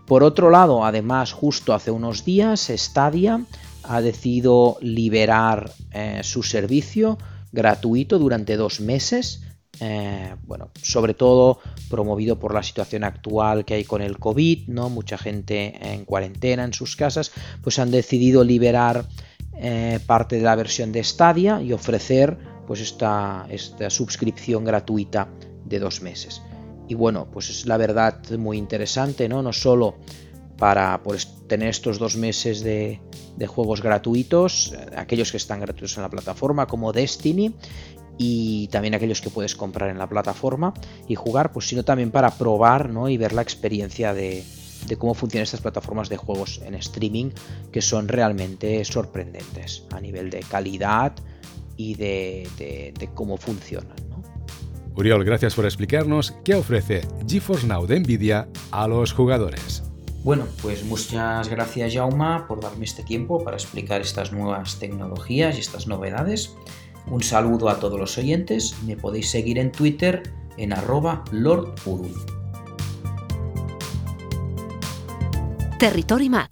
Por 0.06 0.24
otro 0.24 0.50
lado, 0.50 0.86
además, 0.86 1.34
justo 1.34 1.74
hace 1.74 1.92
unos 1.92 2.24
días, 2.26 2.72
Stadia 2.74 3.46
ha 3.84 4.02
decidido 4.02 4.78
liberar 4.82 5.72
eh, 5.92 6.22
su 6.24 6.44
servicio 6.44 7.18
gratuito 7.52 8.20
durante 8.20 8.56
dos 8.56 8.80
meses. 8.80 9.44
Eh, 9.80 10.36
bueno, 10.44 10.72
sobre 10.82 11.14
todo 11.14 11.60
promovido 11.90 12.40
por 12.40 12.54
la 12.54 12.64
situación 12.64 13.04
actual 13.04 13.64
que 13.64 13.76
hay 13.76 13.84
con 13.84 14.02
el 14.02 14.18
COVID, 14.18 14.70
¿no? 14.70 14.90
Mucha 14.90 15.18
gente 15.18 15.78
en 15.94 16.06
cuarentena 16.06 16.64
en 16.64 16.74
sus 16.74 16.96
casas, 16.96 17.32
pues 17.62 17.78
han 17.78 17.92
decidido 17.92 18.44
liberar 18.44 19.06
eh, 19.60 20.00
parte 20.06 20.38
de 20.38 20.44
la 20.44 20.56
versión 20.56 20.92
de 20.92 21.04
Stadia 21.04 21.62
y 21.62 21.74
ofrecer 21.74 22.38
pues 22.68 22.82
esta, 22.82 23.48
esta 23.50 23.90
suscripción 23.90 24.66
gratuita 24.66 25.30
de 25.66 25.80
dos 25.80 26.02
meses. 26.02 26.42
Y 26.88 26.96
bueno, 26.96 27.28
pues 27.32 27.50
es 27.50 27.66
la 27.66 27.78
verdad 27.78 28.20
muy 28.38 28.58
interesante, 28.58 29.28
¿no? 29.28 29.42
No 29.42 29.54
solo 29.54 29.96
para 30.58 31.02
pues, 31.04 31.28
tener 31.48 31.70
estos 31.70 32.00
dos 32.00 32.18
meses 32.18 32.62
de, 32.62 33.00
juegos 33.48 33.82
gratuitos, 33.82 34.74
eh, 34.74 34.96
aquellos 34.96 35.32
que 35.32 35.38
están 35.38 35.60
gratuitos 35.60 35.98
en 35.98 36.04
la 36.04 36.10
plataforma, 36.10 36.68
como 36.68 36.94
Destiny, 36.94 37.54
y 38.18 38.68
también 38.70 38.96
aquellos 38.96 39.22
que 39.22 39.30
puedes 39.30 39.56
comprar 39.56 39.90
en 39.90 40.00
la 40.00 40.10
plataforma 40.10 40.74
y 41.08 41.16
jugar, 41.16 41.52
pues 41.52 41.68
sino 41.68 41.84
también 41.86 42.10
para 42.10 42.32
probar 42.32 42.90
¿no? 42.90 43.10
y 43.10 43.18
ver 43.18 43.34
la 43.34 43.44
experiencia 43.44 44.14
de, 44.14 44.44
cómo 44.96 45.14
funcionan 45.14 45.44
estas 45.44 45.62
plataformas 45.62 46.08
de 46.08 46.16
juegos 46.18 46.62
en 46.64 46.76
streaming, 46.76 47.32
que 47.72 47.82
son 47.82 48.08
realmente 48.08 48.86
sorprendentes 48.86 49.84
a 49.92 50.00
nivel 50.00 50.30
de 50.30 50.40
calidad 50.40 51.14
y 51.76 51.96
de, 51.96 52.48
de 52.58 53.10
cómo 53.14 53.38
funcionan. 53.38 53.96
Uriol, 54.96 55.24
gracias 55.24 55.54
por 55.54 55.66
explicarnos 55.66 56.34
qué 56.44 56.56
ofrece 56.56 57.02
GeForce 57.28 57.68
Now 57.68 57.86
de 57.86 58.00
Nvidia 58.00 58.48
a 58.72 58.88
los 58.88 59.14
jugadores. 59.14 59.84
Bueno, 60.24 60.46
pues 60.62 60.84
muchas 60.84 61.48
gracias 61.50 61.94
Jauma 61.94 62.48
por 62.48 62.62
darme 62.62 62.86
este 62.86 63.04
tiempo 63.04 63.44
para 63.44 63.58
explicar 63.58 64.02
estas 64.02 64.32
nuevas 64.32 64.80
tecnologías 64.80 65.56
y 65.56 65.60
estas 65.60 65.88
novedades. 65.88 66.56
Un 67.10 67.24
saludo 67.24 67.70
a 67.70 67.80
todos 67.80 68.00
los 68.00 68.18
oyentes, 68.18 68.76
me 68.86 68.98
podéis 68.98 69.30
seguir 69.30 69.60
en 69.60 69.72
Twitter 69.72 70.24
en 70.58 70.74
arroba 70.74 71.24
Territory 75.78 76.28
Mac 76.28 76.50